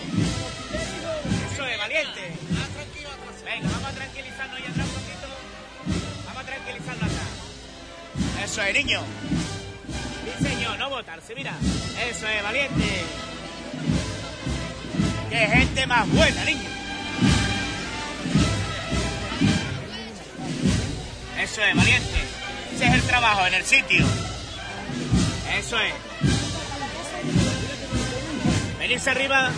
[1.52, 2.37] Eso es, valiente.
[8.50, 9.02] Eso es, niño.
[10.24, 11.52] Diseño, no botarse, mira.
[12.10, 13.04] Eso es, valiente.
[15.28, 16.70] ¡Qué gente más buena, niño!
[21.38, 22.18] Eso es, valiente.
[22.74, 24.06] Ese es el trabajo en el sitio.
[25.58, 25.92] Eso es.
[28.78, 29.50] Venirse arriba.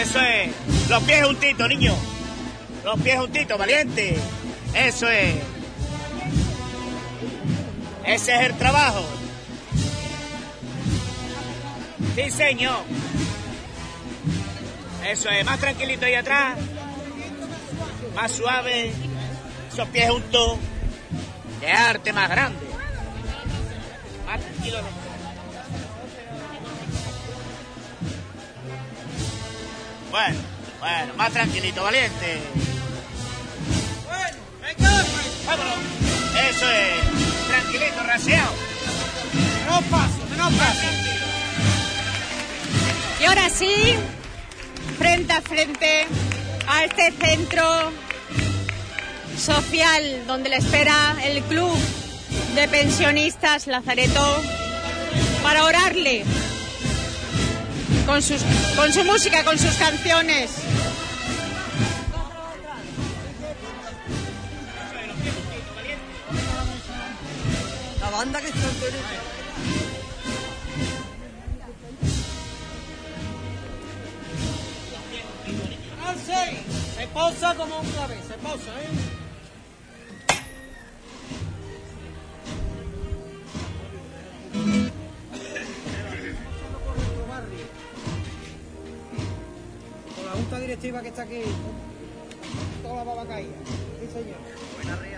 [0.00, 0.50] Eso es.
[0.90, 1.94] Los pies juntitos, niño.
[2.84, 4.18] Los pies juntitos, valiente.
[4.74, 5.51] Eso es.
[8.04, 9.04] Ese es el trabajo.
[12.14, 12.84] Sí, señor.
[15.04, 16.58] Eso es, más tranquilito ahí atrás.
[18.14, 18.92] Más suave.
[19.72, 20.58] Esos pies juntos.
[21.60, 22.58] Qué arte más grande.
[24.26, 24.78] Más tranquilo.
[30.10, 30.40] Bueno,
[30.78, 32.38] bueno, más tranquilito, valiente.
[34.04, 35.04] Bueno, venga,
[35.46, 35.78] Vámonos.
[36.50, 37.11] Eso es.
[37.52, 38.54] Tranquilito, raseado.
[39.66, 40.86] menos paso, menos paso.
[43.20, 43.74] Y ahora sí,
[44.98, 46.06] frente a frente
[46.66, 47.92] a este centro
[49.36, 51.76] social donde le espera el club
[52.54, 54.42] de pensionistas Lazareto
[55.42, 56.24] para orarle
[58.06, 58.40] con, sus,
[58.76, 60.52] con su música, con sus canciones.
[68.22, 68.68] La banda que está
[76.06, 76.58] Al seis.
[76.96, 78.90] Se posa como un clave, se posa, ¿eh?
[90.14, 91.40] Con la junta directiva que está aquí,
[92.84, 93.56] toda la baba caída.
[94.00, 95.11] Sí, señor.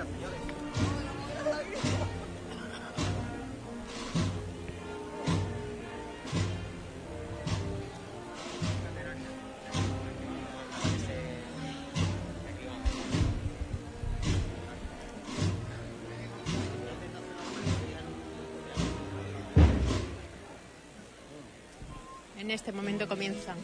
[22.65, 23.59] Este momento comienzan.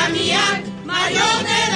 [0.00, 1.69] Daría, mi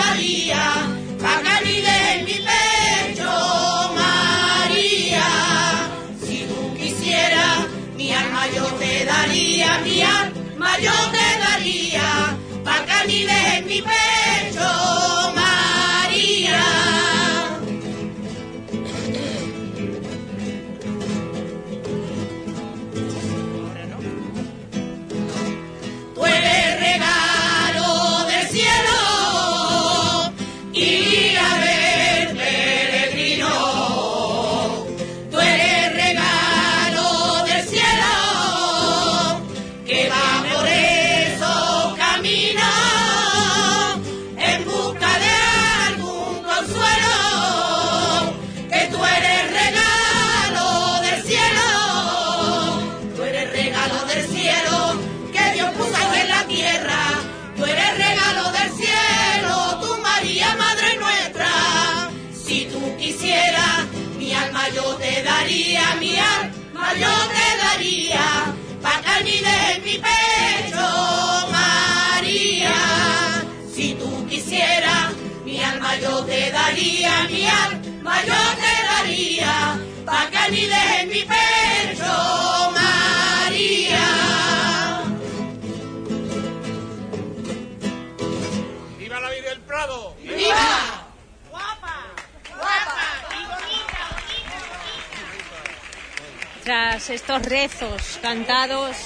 [97.07, 98.97] Estos rezos cantados,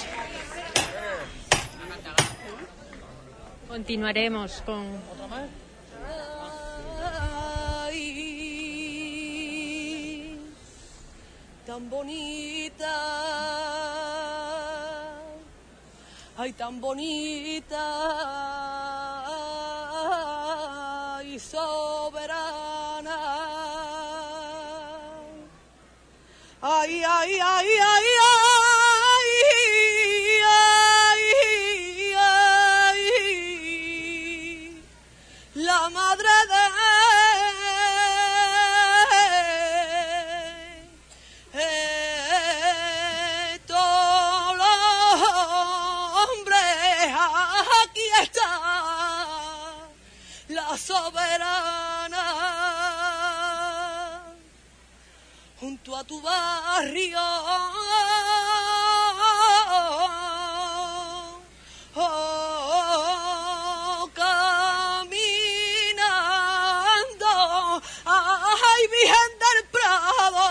[3.67, 4.85] continuaremos con
[11.65, 12.95] tan bonita,
[16.37, 17.83] ay, tan bonita
[21.25, 22.08] y soberana.
[26.61, 29.29] ay, ay, ay, ay, ay,
[30.45, 31.23] ay,
[32.85, 33.01] ay,
[35.55, 36.63] la madre de
[43.67, 44.59] todos
[47.83, 48.49] aquí está
[50.49, 51.98] la soberana.
[55.59, 57.19] Junto a tu barrio.
[61.95, 65.11] Oh, caminando,
[68.05, 70.47] ay Virgen del Prado,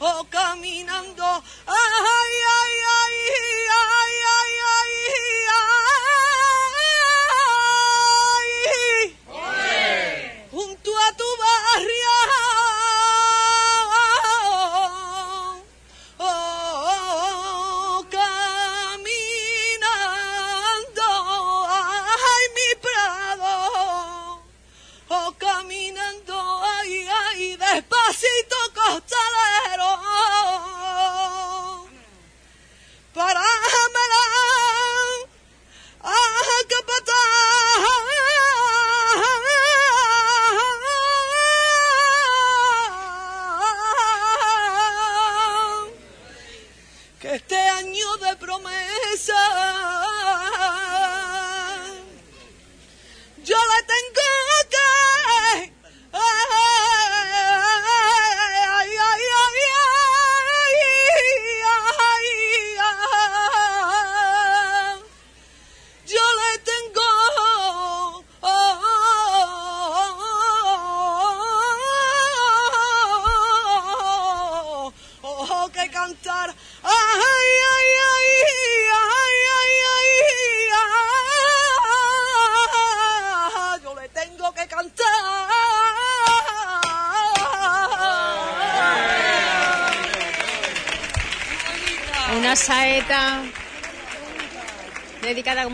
[0.00, 2.71] oh caminando, ay, ay, ay, ay,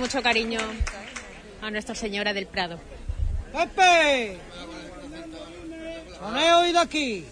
[0.09, 0.59] mucho cariño
[1.61, 2.81] a Nuestra Señora del Prado.
[3.53, 4.39] ¡Pepe!
[6.19, 7.27] ¡Poned oído aquí!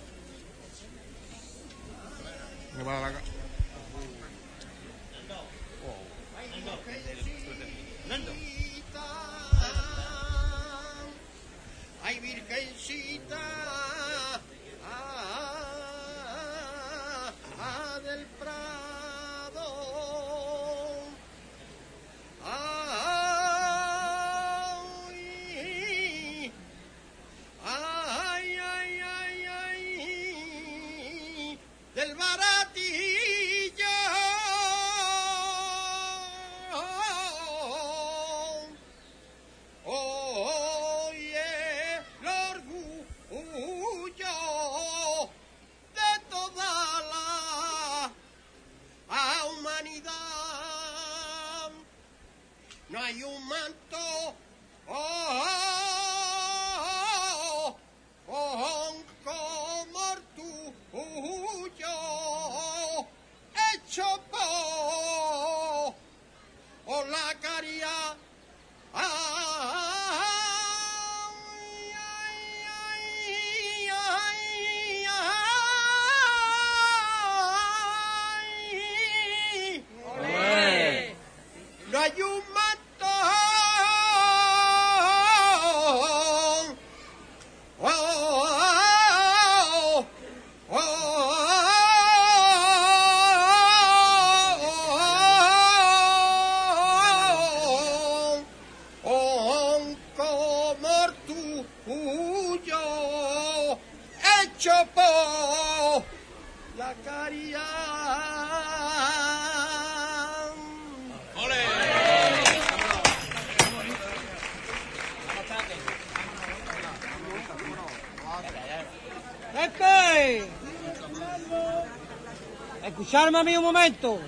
[123.17, 124.21] Mí un momento.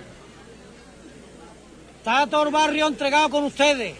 [1.98, 3.94] Está todo el barrio entregado con ustedes.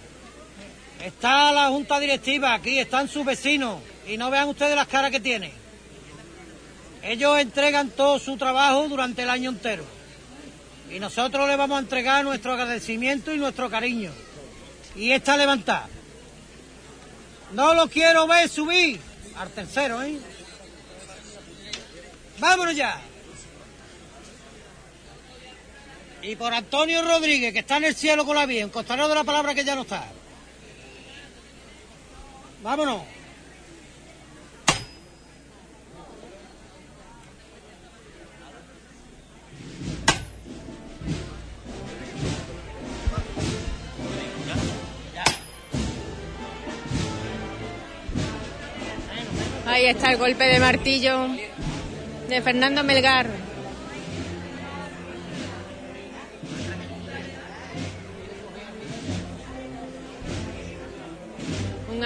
[1.05, 3.81] Está la junta directiva, aquí están sus vecinos.
[4.07, 5.53] Y no vean ustedes las caras que tienen.
[7.03, 9.85] Ellos entregan todo su trabajo durante el año entero.
[10.91, 14.11] Y nosotros les vamos a entregar nuestro agradecimiento y nuestro cariño.
[14.97, 15.87] Y esta levantada.
[17.53, 18.99] No lo quiero ver subir
[19.37, 20.19] al tercero, ¿eh?
[22.39, 23.03] Vámonos ya.
[26.29, 29.15] Y por Antonio Rodríguez, que está en el cielo con la vía, un costanero de
[29.15, 30.05] la palabra que ya no está.
[32.63, 33.01] Vámonos.
[49.67, 51.27] Ahí está el golpe de martillo
[52.29, 53.48] de Fernando Melgar.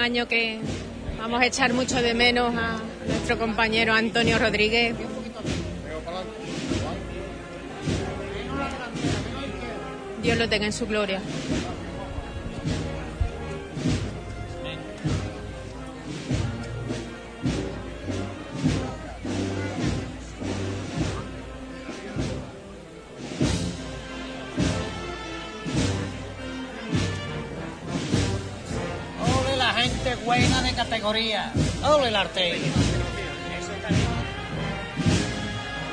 [0.03, 0.59] Año que
[1.17, 2.77] vamos a echar mucho de menos a
[3.07, 4.93] nuestro compañero Antonio Rodríguez.
[10.21, 11.21] Dios lo tenga en su gloria.
[30.23, 31.51] Buena de categoría.
[31.83, 32.59] Ole el arte.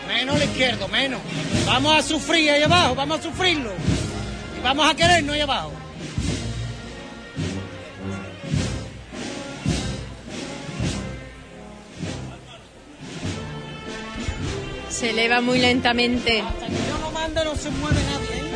[0.08, 1.20] Menos el izquierdo, menos.
[1.66, 3.70] Vamos a sufrir ahí abajo, vamos a sufrirlo.
[4.58, 5.72] Y vamos a querernos ahí abajo.
[14.88, 16.42] Se eleva muy lentamente.
[16.42, 18.36] Hasta que yo no mande no se mueve nadie.
[18.36, 18.50] ¿eh?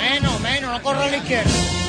[0.00, 1.81] Menos, menos, no corro a la izquierda.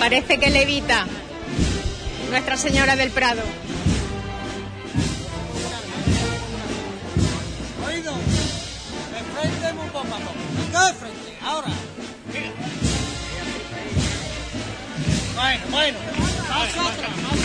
[0.00, 1.06] Parece que levita
[2.30, 3.42] Nuestra Señora del Prado.
[7.86, 11.68] Oído, de frente muy poco a de frente, ahora.
[15.36, 15.98] Bueno, bueno.
[16.48, 17.39] Más atrás, más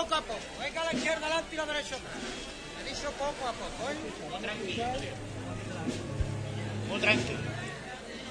[0.00, 0.40] poco a poco.
[0.60, 2.14] Venga a la izquierda adelante y la derecha atrás.
[2.80, 3.96] He dicho poco a poco, ¿eh?
[4.30, 4.84] Muy tranquilo.
[6.88, 7.38] Muy tranquilo.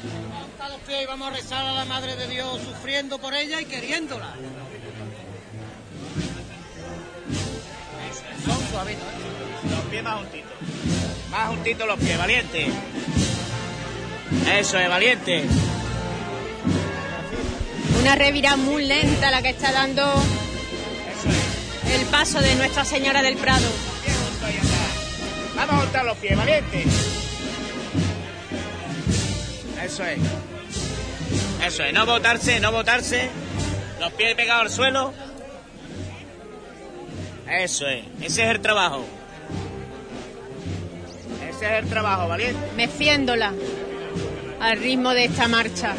[0.03, 3.61] Levanta los pies y vamos a rezar a la Madre de Dios, sufriendo por ella
[3.61, 4.34] y queriéndola.
[8.45, 9.03] Son suavitos.
[9.03, 9.70] ¿eh?
[9.70, 10.51] Los pies más juntitos.
[11.30, 12.67] Más juntitos los pies, valiente.
[14.57, 15.45] Eso es, valiente.
[17.99, 20.03] Una revirada muy lenta la que está dando
[21.91, 23.67] el paso de Nuestra Señora del Prado.
[25.55, 26.85] Vamos a juntar los pies, valiente.
[29.83, 30.19] Eso es.
[31.65, 33.29] Eso es, no botarse, no botarse.
[33.99, 35.13] Los pies pegados al suelo.
[37.49, 39.05] Eso es, ese es el trabajo.
[41.49, 42.59] Ese es el trabajo, valiente.
[42.75, 43.53] meciéndola
[44.61, 45.95] al ritmo de esta marcha.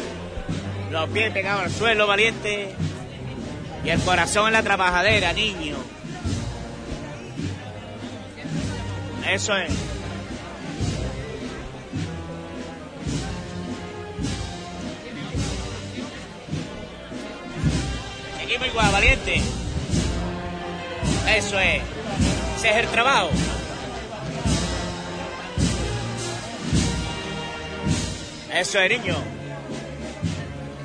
[0.89, 2.75] Los pies pegados al suelo, valiente.
[3.83, 5.75] Y el corazón en la trabajadera, niño.
[9.27, 9.71] Eso es.
[18.37, 19.41] Seguimos igual, valiente.
[21.27, 21.81] Eso es.
[22.57, 23.29] Ese es el trabajo.
[28.53, 29.40] Eso es, niño.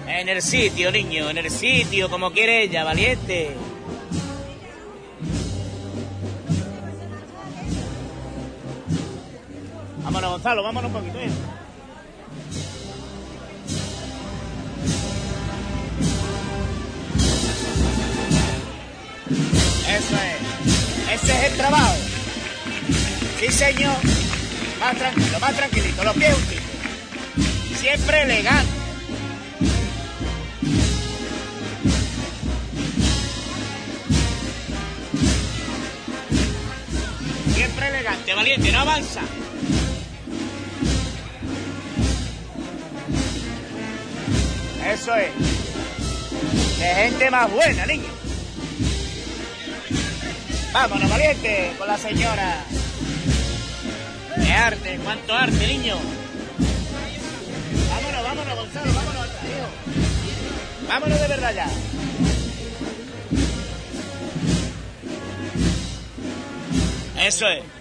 [0.09, 3.51] En el sitio, niño, en el sitio, como quiere ella, valiente.
[10.05, 11.19] Vámonos, Gonzalo, vámonos un poquito.
[11.19, 11.29] ¿eh?
[19.89, 21.23] Eso es.
[21.23, 21.95] Ese es el trabajo.
[23.41, 23.97] Sí, señor.
[24.79, 27.81] Más tranquilo, más tranquilito, los pies juntitos.
[27.81, 28.76] Siempre elegante.
[38.27, 39.21] Elegante, valiente, no avanza.
[44.93, 45.31] Eso es.
[46.79, 48.09] De gente más buena, niño.
[50.73, 52.65] Vámonos, valiente, con la señora.
[54.37, 55.97] De arte, cuánto arte, niño.
[57.91, 60.89] Vámonos, vámonos, Gonzalo, vámonos hijo.
[60.89, 61.69] Vámonos de verdad ya.
[67.25, 67.76] Eso es.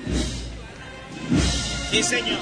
[1.91, 2.39] Sí, señor.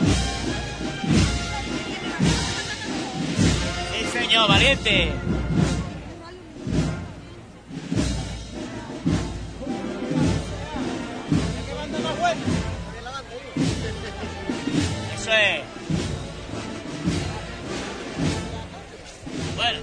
[3.92, 5.12] Sí, señor, valiente.
[15.16, 15.62] Eso es.
[19.56, 19.80] Bueno,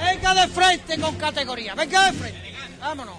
[0.00, 2.54] Venga de frente con categoría, venga de frente.
[2.78, 3.16] Vámonos.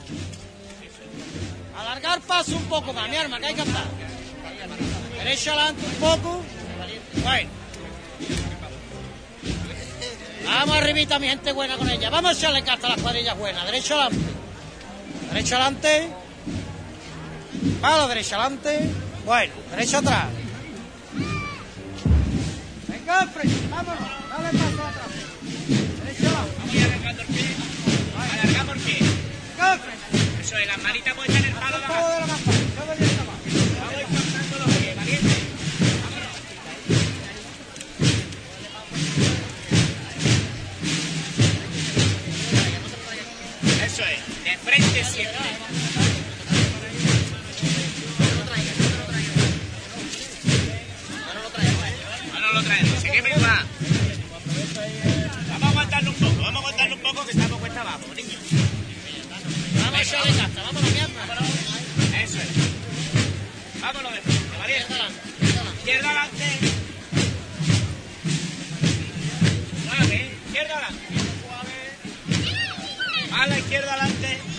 [1.78, 4.05] Alargar paso un poco más, mi arma, que hay que andar.
[5.26, 6.42] Derecha adelante un poco.
[7.24, 7.50] Bueno.
[10.46, 12.12] Vamos arribita, mi gente buena con ella.
[12.12, 13.66] Vamos a echarle carta a las cuadrillas buenas.
[13.66, 14.24] Derecho adelante.
[15.30, 16.10] Derecho adelante.
[17.82, 18.88] Palo, derecho adelante.
[19.26, 20.26] Bueno, derecho atrás.
[22.88, 24.10] Venga, Alfred, vámonos.
[24.30, 25.08] Dale paso atrás.
[26.04, 26.56] Derecho adelante.
[26.60, 27.56] Vamos a alargando el pie.
[28.44, 29.00] Alargamos el pie.
[29.58, 29.80] Venga.
[30.40, 32.65] Eso es, las manitas puestas en el palo de la Todo de la campana.
[44.76, 45.40] Frente siempre.
[52.34, 53.66] No, no lo traemos, seguimos igual.
[55.50, 58.42] Vamos a aguantarlo un poco, vamos a aguantarlo un poco que estamos cuesta abajo, niños.
[59.82, 60.02] Vamos.
[60.02, 60.16] Eso
[62.40, 63.82] es.
[63.82, 64.94] Vámonos de frente, valiente.
[65.78, 66.46] Izquierda adelante.
[69.84, 71.06] Suave, izquierda adelante.
[73.32, 74.55] A la izquierda adelante.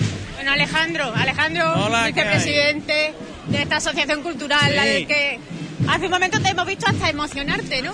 [0.47, 3.13] Bueno, Alejandro, Alejandro, Hola, vicepresidente
[3.49, 5.41] de esta asociación cultural, la del que
[5.89, 7.93] hace un momento te hemos visto hasta emocionarte, ¿no?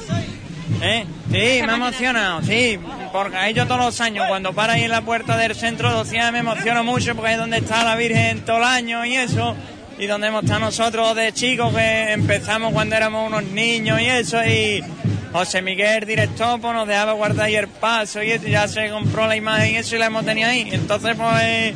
[0.83, 1.07] ¿Eh?
[1.31, 2.79] Sí, me ha emocionado, sí,
[3.11, 6.33] porque ahí yo todos los años, cuando para ahí en la puerta del centro Océano
[6.33, 9.57] me emociono mucho porque es donde está la Virgen todo el año y eso,
[9.99, 14.45] y donde hemos estado nosotros de chicos que empezamos cuando éramos unos niños y eso,
[14.45, 14.85] y
[15.33, 18.91] José Miguel, director, pues nos dejaba guardar ahí el paso y eso, y ya se
[18.91, 20.69] compró la imagen y eso y la hemos tenido ahí.
[20.71, 21.75] Entonces, pues,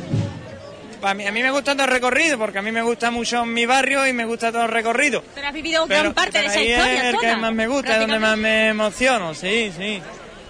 [1.07, 3.45] a mí, a mí me gusta todo el recorrido, porque a mí me gusta mucho
[3.45, 5.23] mi barrio y me gusta todo el recorrido.
[5.33, 7.09] Pero has vivido Pero, gran parte de esa ahí historia.
[7.09, 10.01] es el que más me gusta, es donde más me emociono, sí, sí.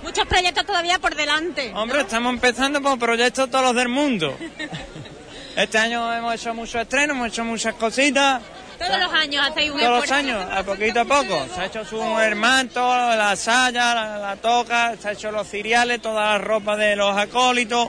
[0.03, 1.72] Muchos proyectos todavía por delante.
[1.74, 4.38] Hombre, estamos empezando por proyectos todos los del mundo.
[5.58, 8.43] Este año hemos hecho muchos estrenos, hemos hecho muchas cositas.
[8.78, 11.47] Todos los años hacéis un Todos los años, a poquito a poco.
[11.55, 15.99] Se ha hecho su hermanto, la saya, la, la toca, se ha hecho los ciriales,
[15.99, 17.88] toda la ropa de los acólitos,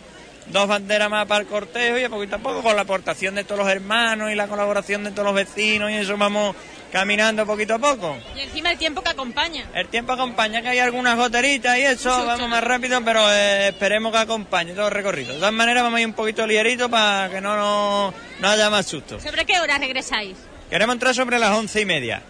[0.50, 3.44] dos banderas más para el cortejo y a poquito a poco con la aportación de
[3.44, 6.54] todos los hermanos y la colaboración de todos los vecinos y eso vamos
[6.92, 8.16] caminando poquito a poco.
[8.34, 9.66] Y encima el tiempo que acompaña.
[9.74, 12.26] El tiempo acompaña, que hay algunas goteritas y eso, Susto.
[12.26, 15.32] vamos más rápido, pero eh, esperemos que acompañe todo el recorrido.
[15.34, 18.70] De todas maneras, vamos a ir un poquito ligerito para que no, no, no haya
[18.70, 19.20] más susto.
[19.20, 20.36] ¿Sobre qué hora regresáis?
[20.70, 22.22] Queremos entrar sobre las once y media.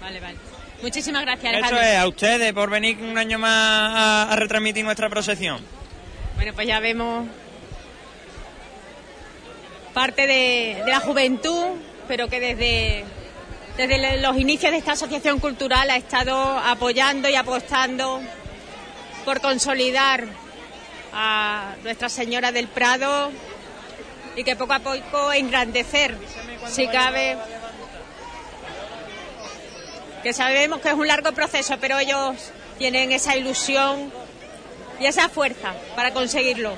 [0.00, 0.36] Vale, vale.
[0.82, 5.08] Muchísimas gracias, Eso es, a ustedes por venir un año más a, a retransmitir nuestra
[5.10, 5.60] procesión.
[6.38, 7.26] Bueno, pues ya vemos
[9.92, 11.64] parte de, la juventud,
[12.06, 13.04] pero que desde,
[13.76, 18.20] desde los inicios de esta asociación cultural ha estado apoyando y apostando
[19.24, 20.26] por consolidar
[21.12, 23.32] a Nuestra Señora del Prado
[24.36, 26.16] y que poco a poco engrandecer,
[26.68, 27.36] si cabe,
[30.22, 34.12] que sabemos que es un largo proceso, pero ellos tienen esa ilusión
[35.00, 36.76] y esa fuerza para conseguirlo.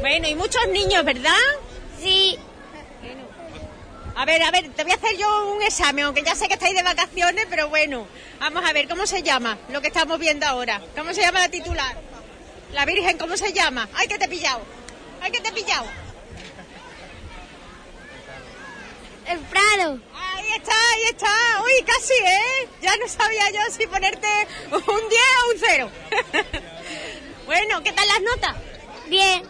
[0.00, 1.30] Bueno, y muchos niños, ¿verdad?
[2.00, 2.36] Sí.
[4.16, 6.54] A ver, a ver, te voy a hacer yo un examen, aunque ya sé que
[6.54, 8.06] estáis de vacaciones, pero bueno.
[8.40, 10.82] Vamos a ver, ¿cómo se llama lo que estamos viendo ahora?
[10.96, 11.96] ¿Cómo se llama la titular?
[12.72, 13.88] La Virgen, ¿cómo se llama?
[13.94, 14.62] ¡Ay, que te he pillado!
[15.20, 16.01] ¡Ay, que te he pillado!
[19.32, 19.98] El Prado.
[20.14, 21.62] Ahí está, ahí está.
[21.62, 22.68] Uy, casi, ¿eh?
[22.82, 24.28] Ya no sabía yo si ponerte
[24.70, 25.90] un 10 o un 0.
[27.46, 28.56] bueno, ¿qué tal las notas?
[29.06, 29.42] Bien.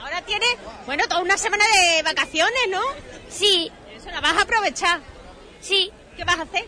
[0.00, 0.48] Ahora tienes,
[0.86, 2.80] bueno, toda una semana de vacaciones, ¿no?
[3.28, 3.70] Sí.
[3.94, 5.02] Eso la vas a aprovechar.
[5.60, 5.92] Sí.
[6.16, 6.66] ¿Qué vas a hacer?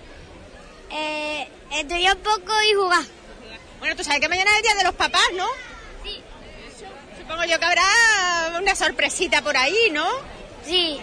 [0.90, 3.04] Eh, estudiar un poco y jugar.
[3.78, 5.48] Bueno, tú sabes que mañana es el día de los papás, ¿no?
[6.04, 6.22] Sí.
[7.18, 10.06] Supongo yo que habrá una sorpresita por ahí, ¿no?
[10.66, 11.00] Sí.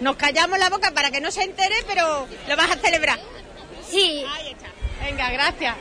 [0.00, 3.18] Nos callamos la boca para que no se entere, pero lo vas a celebrar.
[3.90, 4.24] Sí.
[4.36, 4.68] Ahí está.
[5.04, 5.76] Venga, gracias.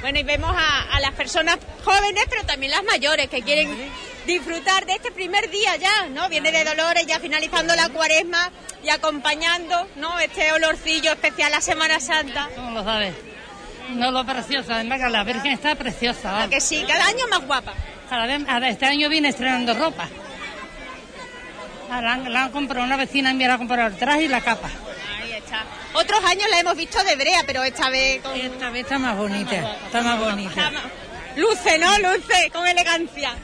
[0.00, 3.68] Bueno, y vemos a, a las personas jóvenes, pero también las mayores, que quieren
[4.26, 6.28] disfrutar de este primer día ya, ¿no?
[6.28, 8.50] Viene de Dolores, ya finalizando la cuaresma
[8.84, 10.18] y acompañando, ¿no?
[10.20, 12.48] Este olorcillo especial a Semana Santa.
[12.54, 13.14] ¿Cómo lo sabes?
[13.90, 16.42] No lo preciosa, además que la Virgen está preciosa.
[16.42, 16.84] ¿A que sí?
[16.86, 17.72] Cada año más guapa.
[18.08, 20.08] Cada vez, este año viene estrenando ropa.
[21.90, 24.68] La han, la han comprado una vecina la ha comprado el traje y la capa.
[25.20, 25.64] Ahí está.
[25.94, 28.34] Otros años la hemos visto de brea, pero esta vez con...
[28.34, 30.70] Esta vez está más bonita, está más bonita.
[31.36, 31.98] Luce, ¿no?
[31.98, 33.34] Luce, con elegancia.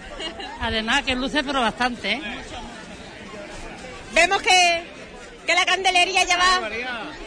[0.61, 2.23] Además que luce pero bastante, ¿eh?
[4.13, 4.85] Vemos que,
[5.47, 6.61] que la candelería ya va,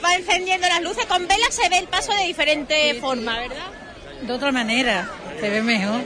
[0.03, 1.05] va encendiendo las luces.
[1.05, 3.86] Con velas se ve el paso de diferente forma, ¿verdad?
[4.21, 5.09] De otra manera,
[5.39, 6.01] se ve mejor.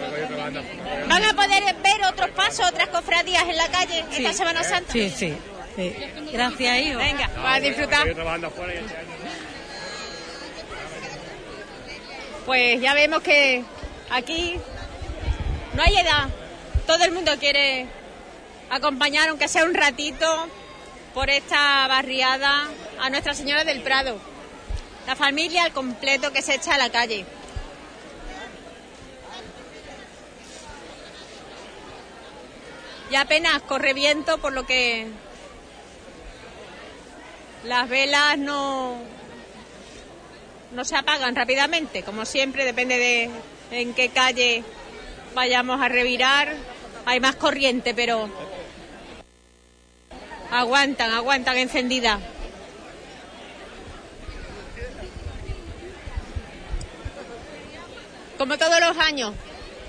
[1.07, 4.91] ¿Van a poder ver otros pasos, otras cofradías en la calle esta Semana Santa?
[4.91, 5.33] Sí, sí.
[5.75, 5.95] sí.
[6.31, 6.99] Gracias, hijo.
[6.99, 8.07] Venga, para disfrutar.
[12.45, 13.63] Pues ya vemos que
[14.09, 14.55] aquí
[15.73, 16.27] no hay edad.
[16.85, 17.85] Todo el mundo quiere
[18.69, 20.47] acompañar, aunque sea un ratito,
[21.13, 22.67] por esta barriada
[22.99, 24.17] a Nuestra Señora del Prado.
[25.07, 27.25] La familia al completo que se echa a la calle.
[33.11, 35.05] Y apenas corre viento, por lo que
[37.65, 38.95] las velas no,
[40.71, 43.29] no se apagan rápidamente, como siempre, depende de
[43.71, 44.63] en qué calle
[45.35, 46.55] vayamos a revirar.
[47.05, 48.29] Hay más corriente, pero
[50.49, 52.17] aguantan, aguantan encendida.
[58.37, 59.33] Como todos los años,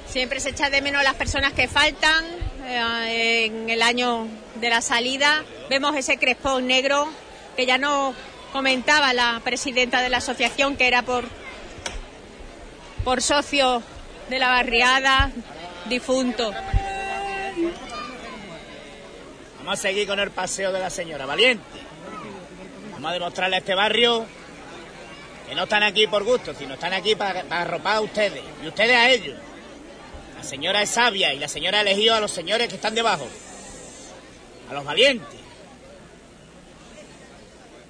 [0.09, 2.42] siempre se echa de menos las personas que faltan.
[2.65, 7.09] Eh, en el año de la salida vemos ese crespón negro
[7.57, 8.15] que ya no
[8.53, 11.25] comentaba la presidenta de la asociación que era por
[13.05, 13.83] por socio
[14.29, 15.33] de la barriada
[15.87, 16.53] difunto.
[19.59, 21.65] Vamos a seguir con el paseo de la señora Valiente.
[22.93, 24.25] Vamos a demostrarle a este barrio
[25.49, 28.69] que no están aquí por gusto, sino están aquí para, para arropar a ustedes y
[28.69, 29.37] ustedes a ellos.
[30.43, 33.29] La señora es sabia y la señora ha elegido a los señores que están debajo,
[34.69, 35.39] a los valientes.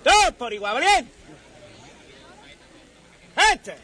[0.05, 1.11] Todos por igual, valiente.
[3.55, 3.75] Este.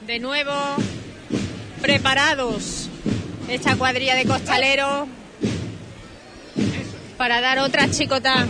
[0.00, 0.52] De nuevo
[1.80, 2.88] preparados
[3.48, 5.06] esta cuadrilla de costaleros
[7.16, 8.44] para dar otra chicota.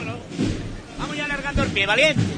[0.98, 2.35] Vamos ya alargando el pie, valiente.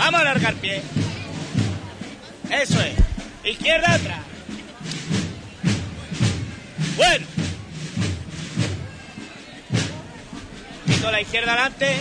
[0.00, 0.80] Vamos a alargar pie.
[2.50, 2.94] Eso es.
[3.44, 4.20] Izquierda atrás.
[6.96, 7.26] Bueno.
[10.86, 11.96] Un poquito la izquierda adelante.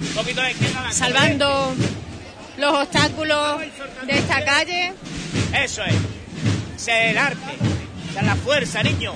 [0.00, 0.98] Un poquito la izquierda adelante.
[0.98, 1.74] Salvando
[2.56, 3.60] los obstáculos
[4.06, 4.94] de esta calle.
[5.52, 5.94] Eso es.
[6.76, 7.52] Ese es el arte.
[8.10, 9.12] Esa es la fuerza, niño.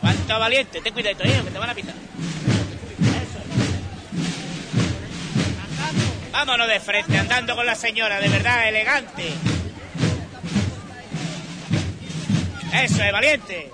[0.00, 0.80] Cuánto valiente.
[0.80, 1.94] Ten cuidado, niño, que te van a pitar.
[6.46, 9.30] Vámonos de frente, andando con la señora, de verdad, elegante.
[12.72, 13.70] Eso es, valiente.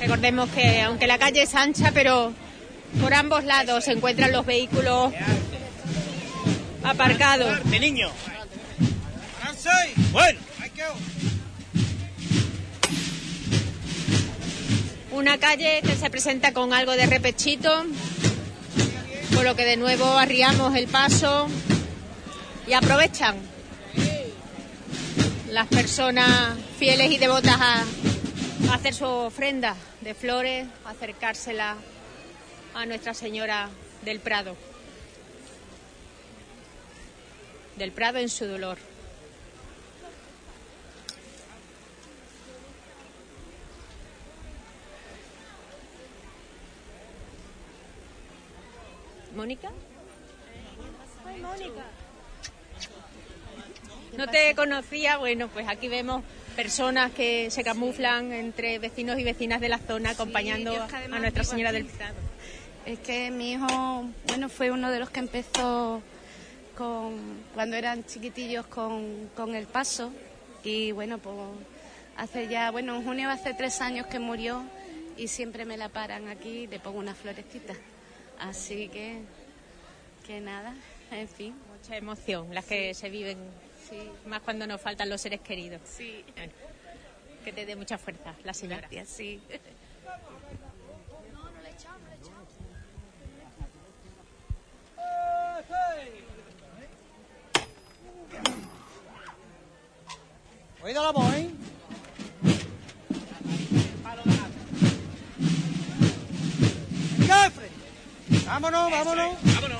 [0.00, 2.32] Recordemos que aunque la calle es ancha, pero
[3.00, 5.12] por ambos lados se encuentran los vehículos
[6.82, 7.62] aparcados.
[7.70, 8.10] De niño.
[10.10, 10.40] Bueno.
[15.14, 17.70] Una calle que se presenta con algo de repechito,
[19.32, 21.46] por lo que de nuevo arriamos el paso
[22.66, 23.36] y aprovechan
[25.50, 27.84] las personas fieles y devotas a,
[28.74, 31.76] hacer su ofrenda de flores, acercársela
[32.74, 33.68] a Nuestra Señora
[34.02, 34.56] del Prado.
[37.76, 38.78] Del Prado en su dolor.
[49.44, 49.68] ¿Mónica?
[51.26, 51.84] Ay, Mónica.
[54.16, 56.24] No te conocía, bueno, pues aquí vemos
[56.56, 60.96] personas que se camuflan entre vecinos y vecinas de la zona acompañando yo es que
[60.96, 62.14] a Nuestra Señora del Prado.
[62.86, 66.00] Es que mi hijo, bueno, fue uno de los que empezó
[66.74, 70.10] con, cuando eran chiquitillos con, con el paso
[70.62, 71.36] y bueno, pues
[72.16, 74.64] hace ya, bueno, en junio hace tres años que murió
[75.18, 77.74] y siempre me la paran aquí y le pongo una florecita.
[78.38, 79.22] Así que,
[80.26, 80.74] que nada,
[81.10, 81.54] en fin.
[81.76, 83.38] Mucha emoción, las que se viven,
[84.26, 85.80] más cuando nos faltan los seres queridos.
[85.84, 86.24] Sí.
[86.34, 86.52] Bueno,
[87.44, 88.88] que te dé mucha fuerza, la señora.
[88.88, 89.40] Gracias, sí.
[100.82, 101.50] Oído la voz, ¿eh?
[107.46, 107.73] Efre.
[108.46, 109.32] Vámonos, vámonos.
[109.42, 109.78] Vámonos.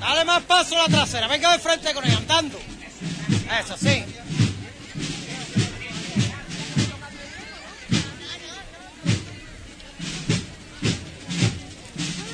[0.00, 1.28] Dale más paso a la trasera.
[1.28, 2.58] Venga de frente con ella, andando.
[3.60, 4.04] Eso, sí.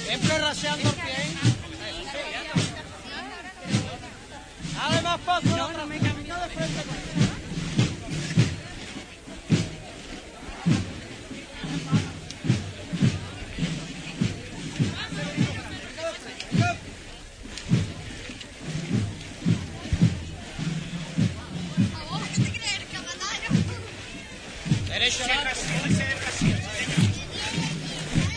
[0.07, 1.15] Siempre raseando el pie.
[4.75, 5.57] Dale más paso.
[5.57, 6.85] No, no me camino de frente.
[6.85, 7.06] Derecho
[25.07, 26.57] ese es raseo, ese es raseo.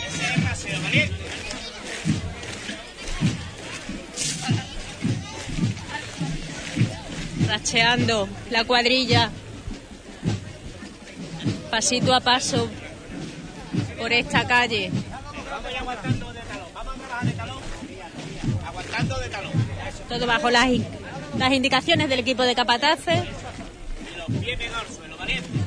[0.08, 1.16] Ese es raseo, valiente.
[7.48, 9.30] racheando la cuadrilla,
[11.72, 12.70] pasito a paso
[13.98, 14.92] por esta calle.
[15.50, 16.68] Vamos ya aguantando de talón.
[16.74, 17.58] Vamos a trabajar de talón.
[18.66, 19.52] Aguantando de talón.
[20.08, 20.86] Todo bajo las, in-
[21.38, 23.24] las indicaciones del equipo de capataces.
[24.18, 24.60] Los pies
[24.96, 25.59] suelo, valiente.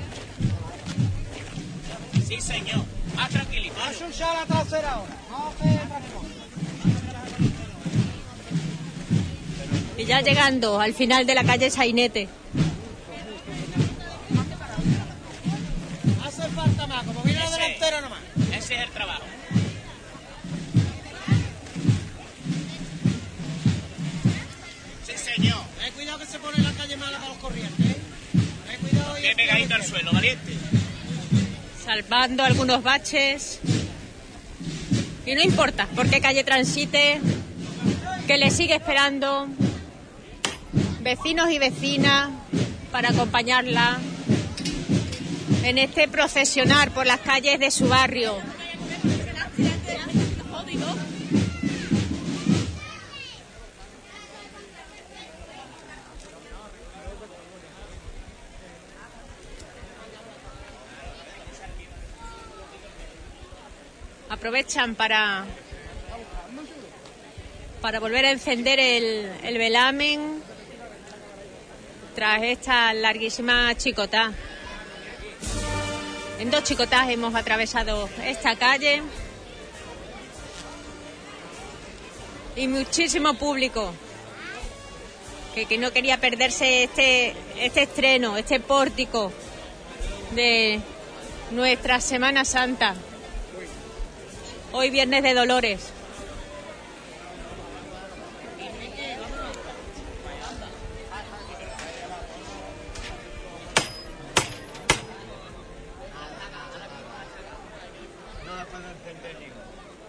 [2.52, 2.84] Señor.
[3.16, 3.74] Más tranquilito.
[3.82, 5.16] Asusa la trasera ahora.
[5.30, 5.52] No
[9.96, 10.02] te.
[10.02, 12.28] Y ya llegando al final de la calle Sainete.
[16.24, 17.58] Hace falta más, como viene la Ese.
[17.60, 18.20] delantera nomás.
[18.56, 19.22] Ese es el trabajo.
[25.06, 25.58] Sí, señor.
[25.80, 27.86] Ten cuidado que se pone en la calle mala para los corrientes.
[27.86, 27.96] ¿eh?
[28.68, 30.52] Ten cuidado y Pie pegadito al suelo, valiente.
[31.92, 33.60] Salvando algunos baches.
[35.26, 37.20] Y no importa por qué calle transite,
[38.26, 39.46] que le sigue esperando
[41.00, 42.30] vecinos y vecinas
[42.90, 43.98] para acompañarla
[45.64, 48.38] en este procesionar por las calles de su barrio.
[64.42, 65.44] Aprovechan para
[67.80, 70.42] para volver a encender el, el velamen
[72.16, 74.32] tras esta larguísima chicotá.
[76.40, 79.04] En dos chicotás hemos atravesado esta calle
[82.56, 83.94] y muchísimo público
[85.54, 89.32] que, que no quería perderse este, este estreno, este pórtico
[90.32, 90.80] de
[91.52, 92.96] nuestra Semana Santa.
[94.74, 95.92] Hoy viernes de Dolores.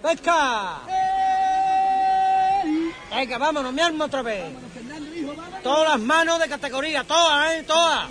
[0.02, 0.82] ¡Pesca!
[3.10, 4.46] Venga, vámonos, mi arma otra vez.
[5.62, 7.64] Todas las manos de categoría, todas, ¿eh?
[7.64, 8.10] Todas.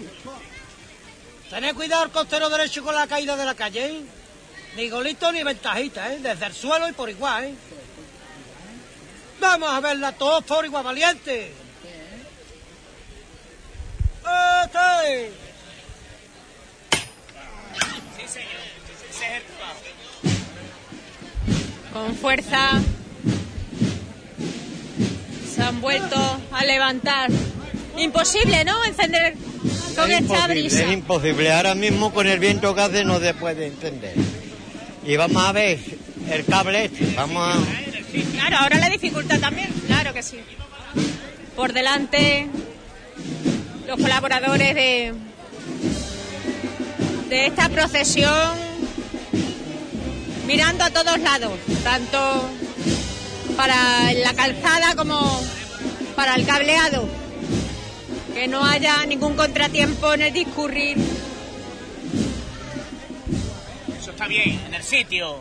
[1.48, 4.21] Tened cuidado el costero derecho con la caída de la calle, ¿eh?
[4.76, 6.18] Ni golito ni ventajita, ¿eh?
[6.20, 7.54] Desde el suelo y por igual, ¿eh?
[9.40, 11.52] Vamos a verla todos por igual, valiente.
[14.22, 15.32] ¡Este!
[18.16, 18.50] Sí, señor.
[18.94, 19.80] Ese es el trabajo.
[21.92, 22.80] con fuerza.
[25.54, 27.30] Se han vuelto a levantar.
[27.98, 28.82] Imposible, ¿no?
[28.84, 29.34] Encender
[29.94, 30.84] con es esta imposible, brisa.
[30.84, 31.52] es imposible.
[31.52, 34.14] Ahora mismo con el viento que hace no se puede entender.
[35.04, 35.78] Y vamos a ver
[36.30, 37.14] el cable este.
[37.16, 37.58] Vamos a...
[38.32, 40.38] Claro, ahora la dificultad también, claro que sí.
[41.56, 42.46] Por delante,
[43.86, 45.14] los colaboradores de,
[47.28, 48.56] de esta procesión,
[50.46, 52.48] mirando a todos lados, tanto
[53.56, 55.42] para la calzada como
[56.14, 57.08] para el cableado.
[58.34, 60.96] Que no haya ningún contratiempo en el discurrir.
[64.28, 65.40] Bien, en el sitio.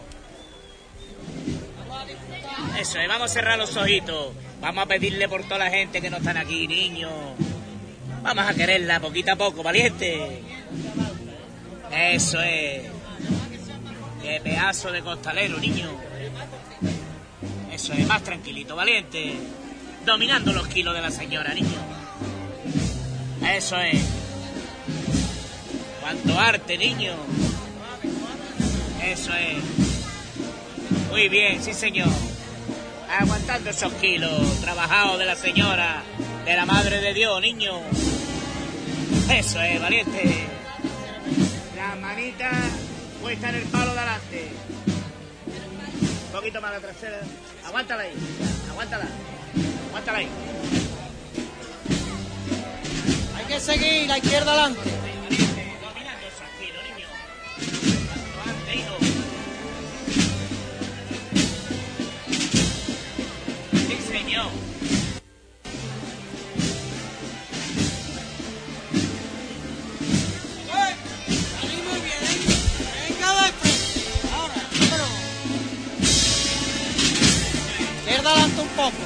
[2.80, 4.34] Eso es, vamos a cerrar los ojitos.
[4.60, 7.12] Vamos a pedirle por toda la gente que no están aquí, niños.
[8.22, 10.42] Vamos a quererla poquito a poco, valiente.
[11.92, 12.84] Eso es.
[14.22, 15.90] Qué pedazo de costalero, niño.
[17.72, 19.34] Eso es, más tranquilito, valiente.
[20.06, 21.68] Dominando los kilos de la señora, niño.
[23.48, 24.02] Eso es.
[26.02, 27.14] Cuánto arte, niño.
[29.04, 29.64] Eso es.
[31.10, 32.10] Muy bien, sí, señor.
[33.20, 36.04] Aguantando esos kilos, trabajados de la señora,
[36.46, 37.74] de la madre de Dios, niño.
[39.30, 40.48] Eso es, valiente.
[41.76, 42.52] La manita
[43.22, 44.52] puesta en el palo de adelante.
[46.28, 47.20] Un poquito más la trasera.
[47.66, 48.14] Aguántala ahí.
[48.70, 49.06] Aguántala.
[49.90, 50.28] Aguántala ahí.
[53.36, 55.11] Hay que seguir, la izquierda adelante.
[64.32, 64.44] yo.
[78.08, 78.28] ¿eh?
[78.28, 78.98] adelante un poco.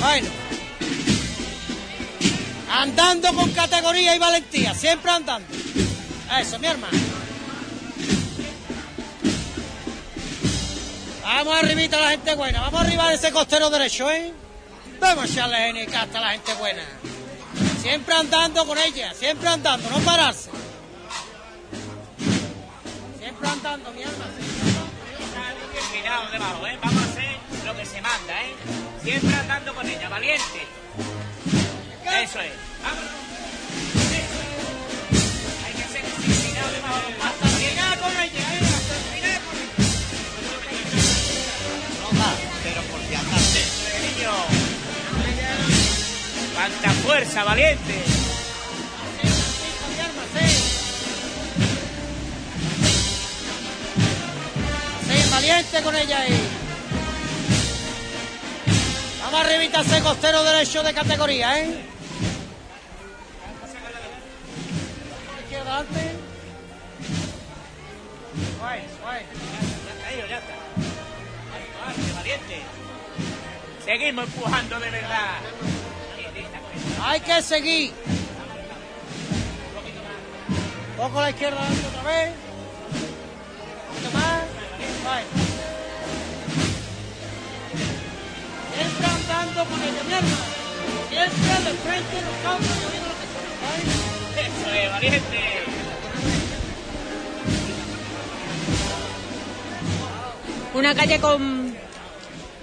[0.00, 0.28] Bueno.
[2.72, 5.48] Andando con categoría y valentía, siempre andando.
[6.38, 6.96] Eso, mi hermano.
[11.32, 14.32] Vamos arribita a la gente buena, vamos arriba de ese costero derecho, ¿eh?
[14.98, 16.82] Vamos a echarle en casta a la gente buena.
[17.80, 20.50] Siempre andando con ella, siempre andando, no pararse.
[23.20, 24.24] Siempre andando, mi alma.
[25.92, 26.78] Cuidado debajo, ¿eh?
[26.82, 28.54] Vamos a hacer lo que se manda, ¿eh?
[29.04, 30.66] Siempre andando con ella, valiente.
[32.22, 32.52] Eso es.
[32.82, 33.10] Vámonos.
[35.64, 37.00] Hay que ser disciplinado debajo.
[37.22, 38.69] Hasta el final con ella, ¿eh?
[46.60, 47.94] Cuánta fuerza, valiente.
[55.06, 56.48] Sí, valiente con ella ahí.
[59.22, 61.82] Vamos arribita a ese costero derecho de categoría, ¿eh?
[65.44, 66.12] Izquierda adelante.
[68.58, 69.22] Guay, guay.
[69.86, 72.14] Ya está ya está.
[72.16, 72.60] Valiente.
[73.82, 75.79] Seguimos empujando de verdad.
[77.02, 77.92] Hay que seguir.
[80.96, 82.30] Poco a la izquierda otra vez.
[83.88, 84.42] Un poquito más.
[85.04, 85.24] Vale.
[88.74, 90.60] Siempre andando con ella, mi hermano.
[91.08, 93.26] Siempre de frente en los campos, yo viendo lo que
[94.34, 95.40] se Eso es, valiente.
[100.72, 101.74] Una calle con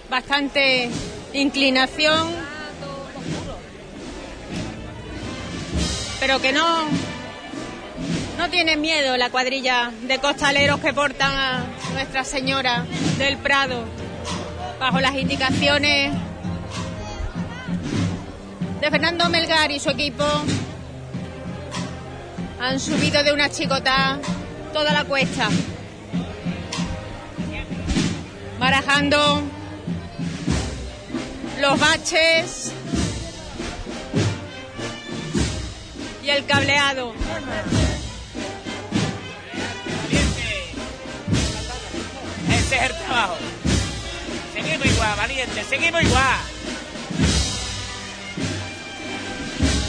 [0.09, 0.89] bastante
[1.33, 2.33] inclinación,
[6.19, 6.85] pero que no,
[8.37, 12.85] no tiene miedo la cuadrilla de costaleros que portan a Nuestra Señora
[13.17, 13.85] del Prado
[14.79, 16.13] bajo las indicaciones
[18.79, 20.23] de Fernando Melgar y su equipo.
[22.59, 24.19] Han subido de una chicota
[24.73, 25.49] toda la cuesta,
[28.59, 29.43] barajando
[31.59, 32.71] los baches
[36.27, 37.13] y el cableado.
[42.49, 43.37] Ese es el trabajo.
[44.53, 46.39] Seguimos igual, valiente, seguimos igual.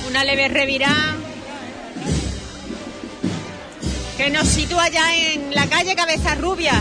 [0.07, 1.17] Una leve revirá
[4.17, 6.81] que nos sitúa ya en la calle Cabeza Rubia.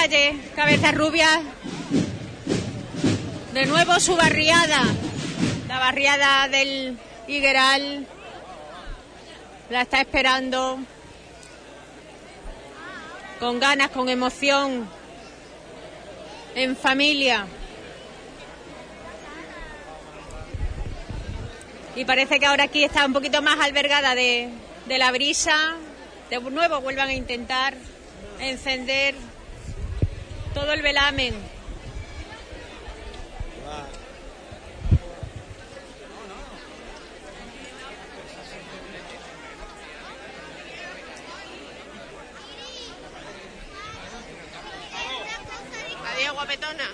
[0.00, 1.42] Calle Cabeza Rubia,
[3.52, 4.80] de nuevo su barriada,
[5.66, 6.96] la barriada del
[7.26, 8.06] Higueral,
[9.70, 10.78] la está esperando
[13.40, 14.88] con ganas, con emoción,
[16.54, 17.46] en familia.
[21.96, 24.48] Y parece que ahora aquí está un poquito más albergada de,
[24.86, 25.74] de la brisa.
[26.30, 27.74] De nuevo vuelvan a intentar
[28.38, 29.16] encender
[30.60, 31.34] todo el velamen.
[46.10, 46.84] Adiós, guapetona.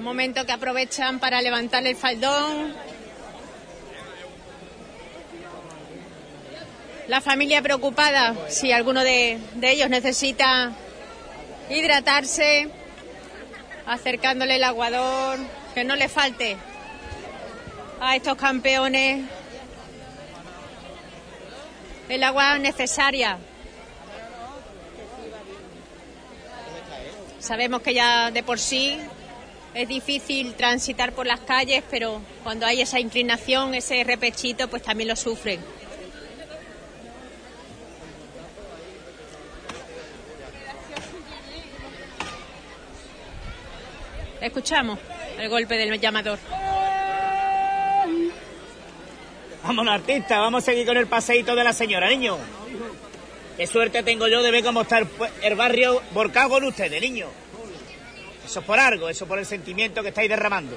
[0.00, 2.74] Un momento que aprovechan para levantar el faldón.
[7.06, 10.72] La familia preocupada si alguno de, de ellos necesita
[11.68, 12.70] hidratarse,
[13.84, 15.38] acercándole el aguador,
[15.74, 16.56] que no le falte
[18.00, 19.26] a estos campeones
[22.08, 23.38] el agua necesaria.
[27.38, 28.98] Sabemos que ya de por sí
[29.74, 35.08] es difícil transitar por las calles, pero cuando hay esa inclinación, ese repechito, pues también
[35.08, 35.60] lo sufren.
[44.40, 44.98] Escuchamos
[45.38, 46.38] el golpe del llamador.
[49.62, 52.38] Vámonos, artista, vamos a seguir con el paseíto de la señora, niño.
[53.56, 55.02] Qué suerte tengo yo de ver cómo está
[55.42, 57.28] el, barrio borcado con ustedes, niño.
[58.50, 60.76] Eso es por algo, eso por el sentimiento que estáis derramando.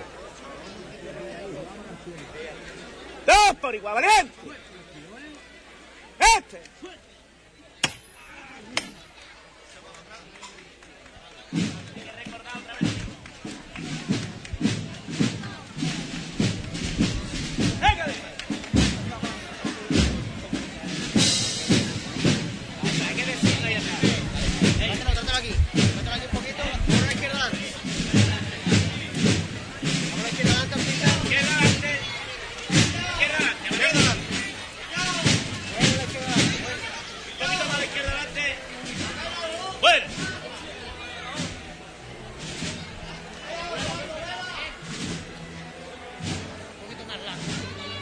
[3.25, 4.31] Dos por igual, valiente.
[6.37, 6.61] Este.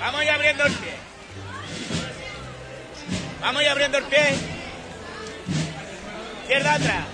[0.01, 0.93] Vamos ya abriendo el pie.
[3.39, 4.35] Vamos ya abriendo el pie.
[6.41, 7.05] Izquierda atrás.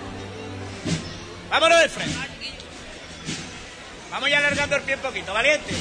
[1.50, 2.16] Vámonos de frente.
[4.10, 5.74] Vamos ya alargando el pie un poquito, valiente.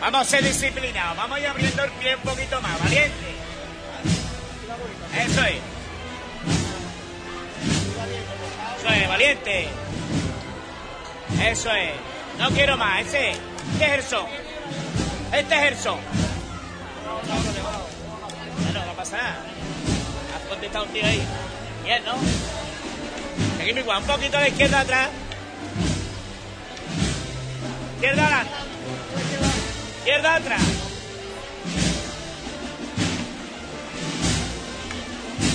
[0.00, 1.16] Vamos a ser disciplinados.
[1.16, 3.34] Vamos ya abriendo el pie un poquito más, valiente.
[5.16, 5.58] Eso es.
[8.78, 9.68] Eso es, valiente.
[11.40, 11.92] Eso es.
[12.38, 14.26] No quiero más, ese Este es el son.
[15.32, 15.98] Este es el son.
[18.62, 19.36] Bueno, no pasa nada.
[20.34, 21.22] Has contestado un tío ahí.
[21.84, 22.14] Bien, ¿no?
[23.58, 25.08] Seguimos igual, un poquito a la izquierda atrás.
[27.96, 28.52] Izquierda adelante.
[29.98, 30.62] Izquierda atrás.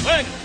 [0.03, 0.40] Bueno.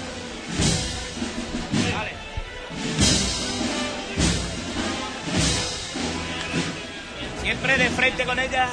[7.46, 8.68] Siempre de frente con ella.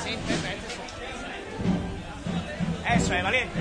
[2.95, 3.59] Eso es, valiente.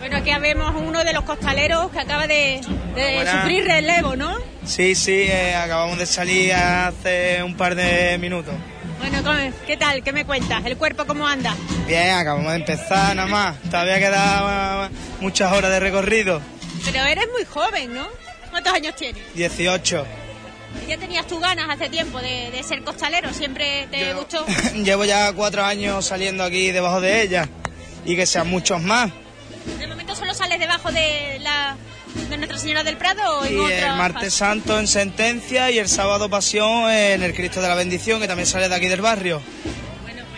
[0.00, 2.62] Bueno, aquí vemos uno de los costaleros que acaba de,
[2.94, 4.38] de sufrir relevo, ¿no?
[4.64, 8.54] Sí, sí, eh, acabamos de salir hace un par de minutos.
[9.00, 10.02] Bueno, ¿cómo- ¿qué tal?
[10.02, 10.64] ¿Qué me cuentas?
[10.64, 11.54] ¿El cuerpo cómo anda?
[11.86, 13.60] Bien, acabamos de empezar nada más.
[13.64, 16.40] Todavía quedan muchas horas de recorrido.
[16.86, 18.06] Pero eres muy joven, ¿no?
[18.50, 19.22] ¿Cuántos años tienes?
[19.34, 20.06] 18.
[20.88, 23.32] ¿Ya tenías tú ganas hace tiempo de, de ser costalero?
[23.32, 24.44] ¿Siempre te gustó?
[24.74, 27.48] Llevo ya cuatro años saliendo aquí debajo de ella.
[28.04, 29.10] Y que sean muchos más.
[29.78, 31.76] ¿De momento solo sales debajo de la
[32.30, 36.28] de Nuestra Señora del Prado o Y el martes santo en sentencia y el sábado
[36.30, 39.42] pasión en el Cristo de la Bendición, que también sale de aquí del barrio.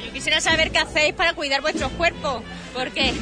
[0.04, 2.42] Yo quisiera saber qué hacéis para cuidar vuestros cuerpos,
[2.74, 3.14] porque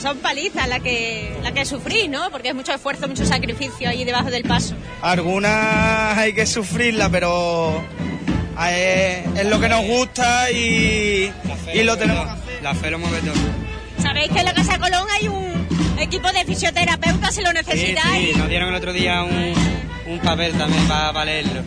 [0.00, 2.30] son palizas las que, la que sufrís, ¿no?
[2.30, 4.74] Porque es mucho esfuerzo, mucho sacrificio ahí debajo del paso.
[5.02, 7.82] Algunas hay que sufrirla, pero
[8.68, 11.32] eh, es lo que nos gusta y,
[11.74, 12.62] y lo tenemos que hacer.
[12.62, 13.34] La fe lo mueve todo.
[14.02, 18.32] Sabéis que en la Casa Colón hay un equipo de fisioterapeutas si lo necesitáis.
[18.32, 19.54] sí, nos dieron el otro día un,
[20.06, 21.62] un papel también para leerlo.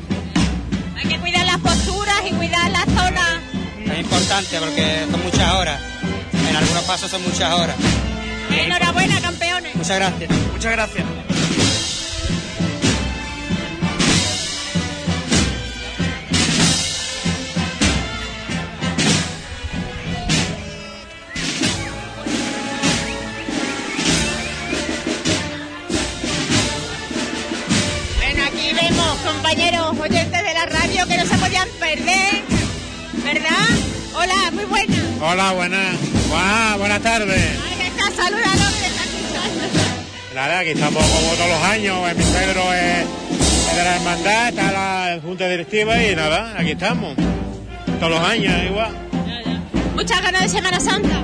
[0.97, 3.41] Hay que cuidar las posturas y cuidar la zona.
[3.85, 5.81] Es importante porque son muchas horas.
[6.49, 7.75] En algunos pasos son muchas horas.
[8.49, 9.75] Enhorabuena, campeones.
[9.75, 10.29] Muchas gracias.
[10.53, 11.05] Muchas gracias.
[28.17, 32.43] Bueno, aquí vemos compañeros oyentes de la radio que no se podían perder,
[33.23, 33.67] ¿verdad?
[34.13, 34.95] Hola, muy buena.
[35.21, 35.97] Hola, buenas.
[36.29, 37.70] Guau, buenas tardes.
[38.21, 39.63] Saluda a los que está escuchando.
[40.35, 42.15] Nada, aquí estamos como todos los años.
[42.15, 43.05] Mi suegro es,
[43.71, 47.15] es de la hermandad, está la junta directiva y nada, aquí estamos.
[47.99, 48.91] Todos los años, igual.
[49.95, 51.23] Muchas ganas de Semana Santa.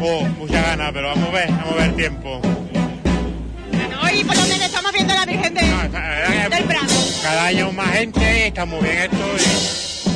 [0.00, 2.40] Oh, muchas ganas, pero vamos a ver, vamos a ver el tiempo.
[2.40, 6.94] Bueno, hoy por lo menos estamos viendo a la Virgen de, del Prado.
[7.22, 9.24] Cada año más gente y está muy bien esto.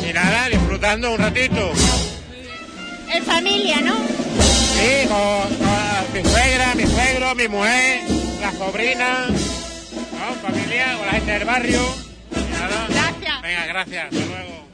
[0.02, 1.72] Y, y nada, disfrutando un ratito.
[3.14, 3.94] En familia, ¿no?
[4.76, 8.00] Sí, con, con mi suegra, mi suegro, mi mujer,
[8.40, 10.34] las sobrinas, ¿no?
[10.48, 11.80] familia, con la gente del barrio.
[12.88, 13.42] Gracias.
[13.42, 14.04] Venga, gracias.
[14.04, 14.65] Hasta luego.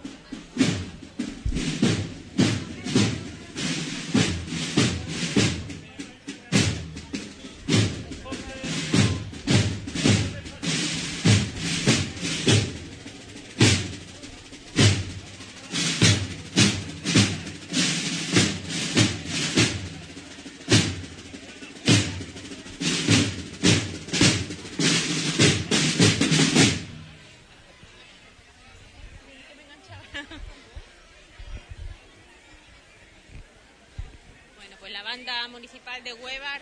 [35.62, 36.60] Municipal de Huevar.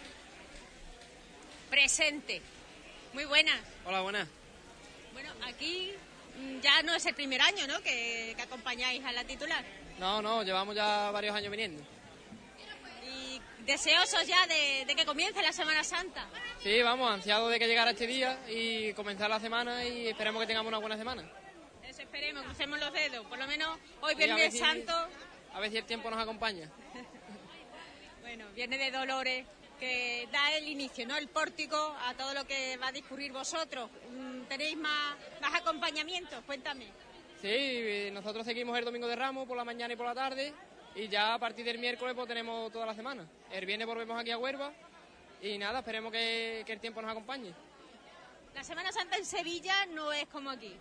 [1.70, 2.42] Presente.
[3.14, 3.58] Muy buenas.
[3.86, 4.28] Hola, buenas.
[5.14, 5.92] Bueno, aquí
[6.38, 7.80] mm, ya no es el primer año, ¿no?
[7.80, 9.64] Que, que acompañáis a la titular.
[9.98, 11.82] No, no, llevamos ya varios años viniendo.
[13.10, 16.26] Y deseosos ya de, de que comience la Semana Santa.
[16.62, 20.46] Sí, vamos, ansiados de que llegara este día y comenzar la semana y esperemos que
[20.46, 21.24] tengamos una buena semana.
[21.88, 23.24] Eso esperemos, crucemos los dedos.
[23.28, 24.92] Por lo menos hoy Sí, a ver Viernes Santo,
[25.54, 26.70] A ver si el tiempo nos acompaña.
[28.30, 29.44] Bueno, Viernes de Dolores,
[29.80, 31.16] que da el inicio, ¿no?
[31.16, 31.76] El pórtico
[32.06, 33.90] a todo lo que va a discurrir vosotros.
[34.08, 36.38] Mm, ¿Tenéis más, más acompañamientos?
[36.46, 36.86] Cuéntame.
[37.42, 40.52] Sí, nosotros seguimos el domingo de Ramos por la mañana y por la tarde
[40.94, 43.26] y ya a partir del miércoles pues tenemos toda la semana.
[43.50, 44.72] El viernes volvemos aquí a Huelva
[45.42, 47.52] y nada, esperemos que, que el tiempo nos acompañe.
[48.54, 50.76] La Semana Santa en Sevilla no es como aquí.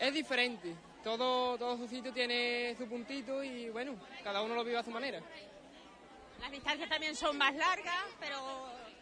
[0.00, 0.74] Es diferente,
[1.04, 3.94] todo, todo su sitio tiene su puntito y bueno,
[4.24, 5.20] cada uno lo vive a su manera.
[6.42, 8.36] Las distancias también son más largas, pero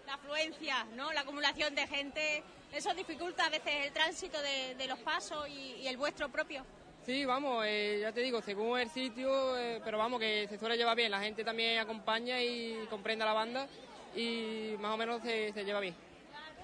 [0.07, 1.11] la afluencia, ¿no?
[1.11, 5.77] La acumulación de gente, eso dificulta a veces el tránsito de, de los pasos y,
[5.81, 6.67] y el vuestro propio.
[7.07, 10.77] Sí, vamos, eh, ya te digo, según el sitio, eh, pero vamos, que se suele
[10.77, 13.67] llevar bien, la gente también acompaña y comprende a la banda
[14.15, 15.97] y más o menos se, se lleva bien.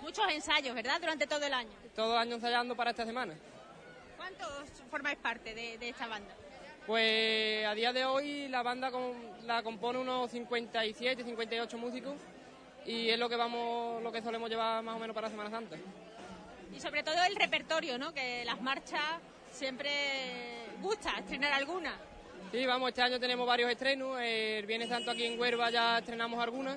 [0.03, 1.01] Muchos ensayos, ¿verdad?
[1.01, 1.73] Durante todo el año.
[1.95, 3.35] Todo el año ensayando para esta semana.
[4.19, 6.35] ¿Cuántos formáis parte de, de esta banda?
[6.87, 8.91] Pues a día de hoy la banda
[9.45, 12.15] la compone unos 57, 58 músicos
[12.85, 15.77] y es lo que vamos, lo que solemos llevar más o menos para Semana Santa.
[16.75, 18.13] Y sobre todo el repertorio, ¿no?
[18.15, 19.01] Que las marchas
[19.51, 19.91] siempre
[20.81, 21.97] gusta estrenar alguna.
[22.53, 26.41] Sí, vamos, este año tenemos varios estrenos, el Viernes Santo aquí en Huelva ya estrenamos
[26.41, 26.77] algunas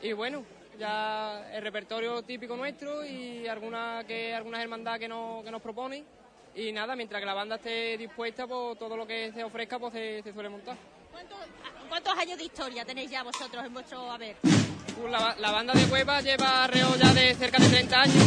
[0.00, 0.44] y bueno,
[0.78, 6.04] ya el repertorio típico nuestro y alguna que algunas hermandades que, nos- que nos proponen
[6.54, 9.92] y nada, mientras que la banda esté dispuesta, pues todo lo que se ofrezca pues
[9.92, 10.76] se, se suele montar.
[11.10, 11.38] ¿Cuántos,
[11.88, 14.36] cuántos años de historia tenéis ya vosotros en vuestro haber?
[14.42, 18.24] Pues La, la banda de Huelva lleva alrededor ya de cerca de 30 años.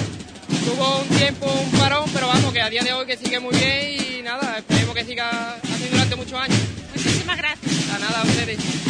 [0.65, 3.55] Tuvo un tiempo, un parón, pero vamos, que a día de hoy que sigue muy
[3.55, 6.57] bien y nada, esperemos que siga así durante muchos años.
[6.93, 7.89] Muchísimas gracias.
[7.93, 8.84] A nada, a ustedes.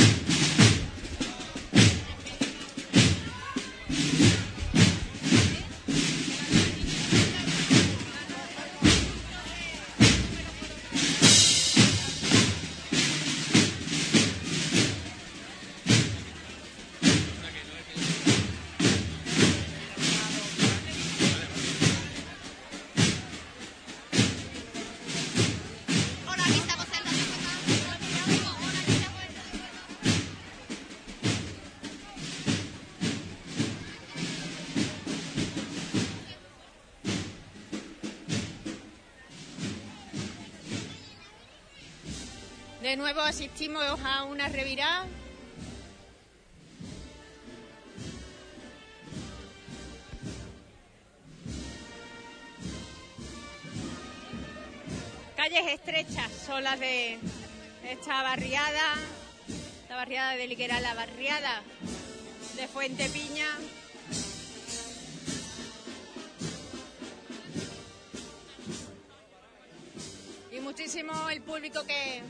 [43.06, 45.06] Nuevo asistimos a una revirada.
[55.36, 57.19] Calles estrechas son las de
[57.88, 58.95] esta barriada,
[59.88, 61.61] la barriada de Liguera, la barriada
[62.56, 63.49] de Fuente Piña.
[70.52, 72.23] Y muchísimo el público que,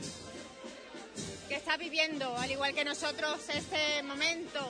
[1.48, 4.68] que está viviendo, al igual que nosotros, este momento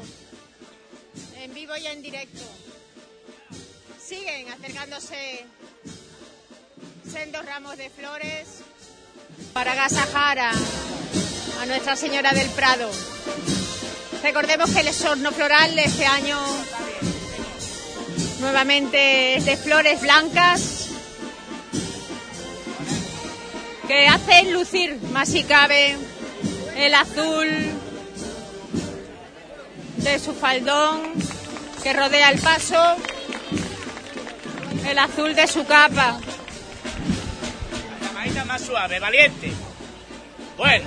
[1.39, 2.43] en vivo y en directo.
[4.03, 5.47] Siguen acercándose
[7.11, 8.61] sendos ramos de flores
[9.53, 10.53] para agasajar a,
[11.67, 12.91] Nuestra Señora del Prado.
[14.23, 16.39] Recordemos que el sorno floral de este año
[18.41, 20.89] nuevamente es de flores blancas
[23.89, 25.97] que hacen lucir más si cabe
[26.77, 27.49] el azul
[29.97, 31.13] de su faldón
[31.83, 32.97] que rodea el paso,
[34.87, 36.19] el azul de su capa.
[38.01, 39.53] La camadita más suave, valiente.
[40.57, 40.87] Bueno.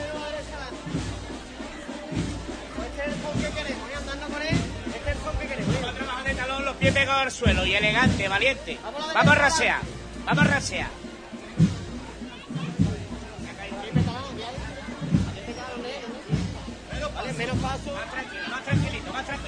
[5.74, 8.78] Vamos a trabajar de talón, los pies pegados al suelo y elegante, valiente.
[9.14, 9.82] Vamos a rasear,
[10.26, 10.99] vamos a rasear.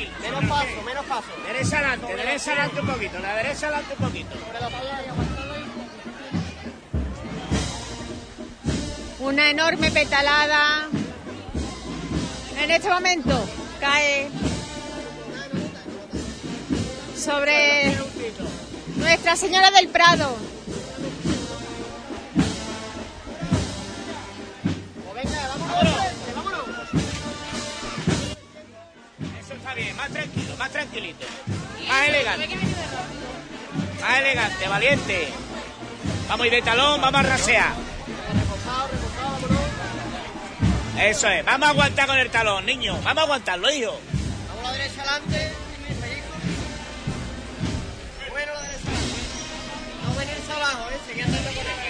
[0.06, 0.12] Tranquilo.
[0.22, 1.28] Menos paso, menos paso.
[1.46, 4.36] Derecha adelante, derecha adelante un poquito, la derecha adelante un poquito.
[9.20, 10.88] Una enorme petalada.
[12.58, 13.50] En este momento
[13.80, 14.30] cae
[17.16, 17.96] sobre
[18.98, 20.38] Nuestra Señora del Prado.
[29.72, 31.26] Está bien, más tranquilo, más tranquilito.
[31.88, 32.50] Más elegante.
[34.02, 35.28] Más elegante, valiente.
[36.28, 37.74] Vamos a ir de talón, vamos a rasear.
[41.00, 43.00] Eso es, vamos a aguantar con el talón, niño.
[43.04, 43.98] Vamos a aguantarlo, hijo.
[44.50, 45.54] Vamos a la derecha adelante.
[48.30, 49.22] Bueno, la derecha adelante.
[51.14, 51.81] ¿eh?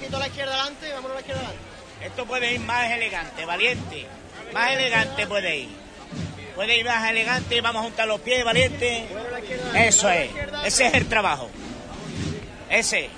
[0.00, 2.06] Un pellizquito a la izquierda adelante, vámonos a la izquierda adelante.
[2.06, 4.06] Esto puede ir más elegante, valiente.
[4.54, 5.68] Más elegante puede ir.
[6.54, 9.06] Puede ir más elegante, vamos a juntar los pies, valiente.
[9.74, 10.30] Eso es.
[10.64, 11.50] Ese es el trabajo.
[12.70, 13.10] Ese.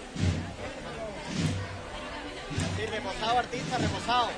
[2.77, 4.31] Sí, reposado, artista, reposado.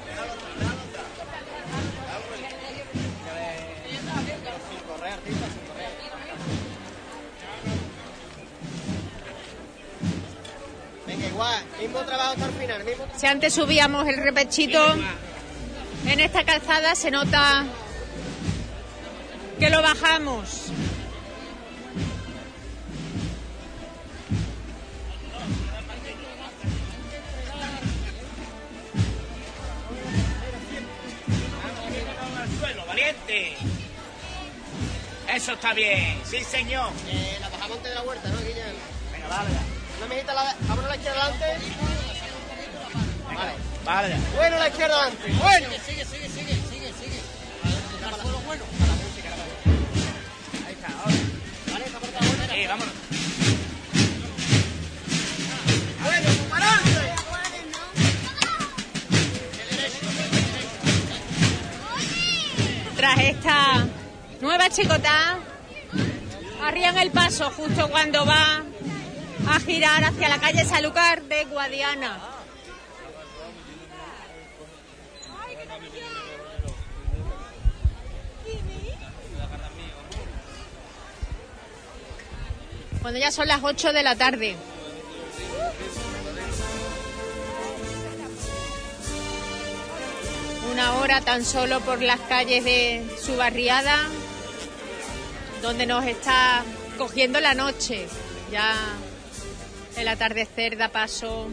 [11.34, 14.80] Igual, mismo trabajo hasta el final, mismo Si antes subíamos el repechito,
[16.06, 17.64] en esta calzada se nota
[19.58, 20.70] que lo bajamos.
[32.86, 33.56] valiente.
[35.34, 36.90] Eso está bien, sí señor.
[37.08, 38.78] Eh, la bajamos antes de la huerta, ¿no, Guillermo?
[39.12, 39.73] Venga, vale.
[40.04, 41.46] Una mijita, la, vámonos a la izquierda adelante.
[43.34, 43.52] Vale.
[43.84, 44.16] Vale.
[44.36, 45.32] Bueno, la izquierda adelante.
[45.32, 45.66] Bueno.
[45.86, 47.20] Sigue, sigue, sigue, sigue, sigue.
[48.20, 48.64] Suelo bueno.
[50.66, 51.16] Ahí está, ahora.
[51.72, 52.54] Vale, esta parte buena.
[52.54, 52.94] Sí, vámonos.
[56.02, 56.80] Bueno, para.
[62.96, 63.86] Tras esta
[64.42, 65.38] nueva chicota,
[66.62, 68.64] arrían el paso justo cuando va
[69.48, 72.18] a girar hacia la calle Sanlúcar de Guadiana.
[83.02, 84.56] Cuando ya son las 8 de la tarde.
[90.72, 94.08] Una hora tan solo por las calles de su barriada,
[95.60, 96.64] donde nos está
[96.96, 98.08] cogiendo la noche.
[98.50, 98.74] Ya
[99.96, 101.48] el atardecer da paso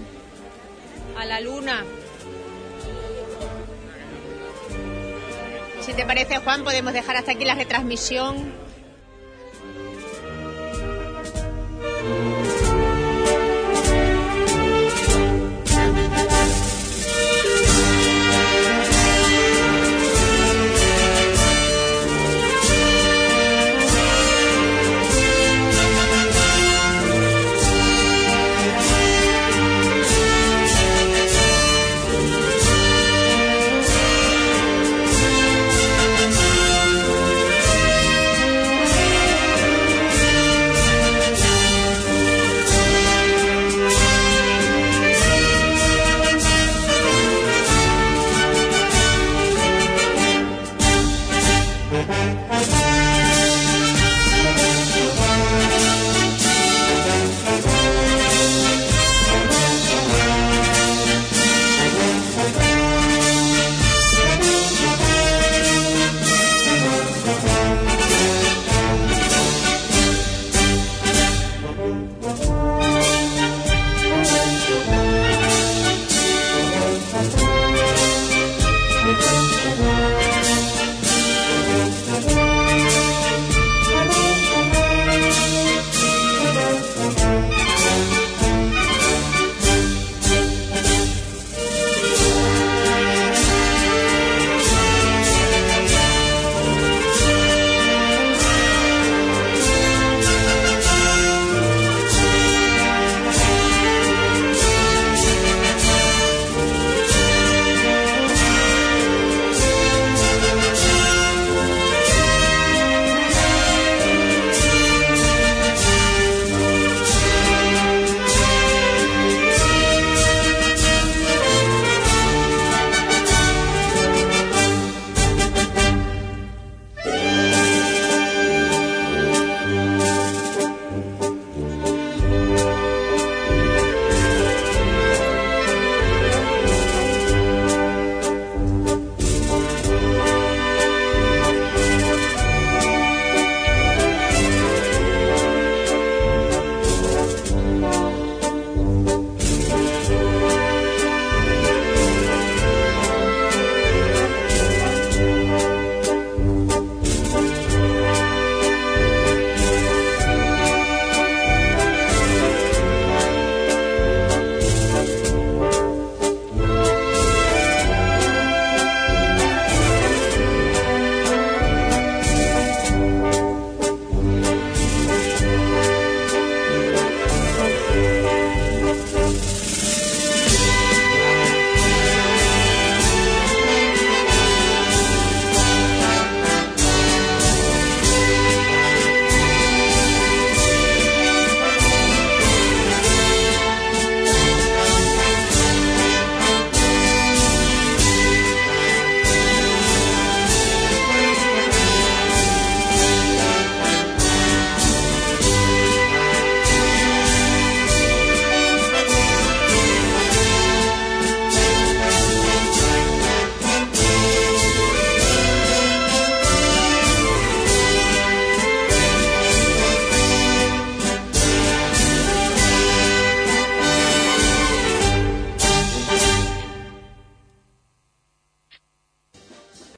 [1.17, 1.83] a la luna.
[5.81, 8.53] Si te parece, Juan, podemos dejar hasta aquí la retransmisión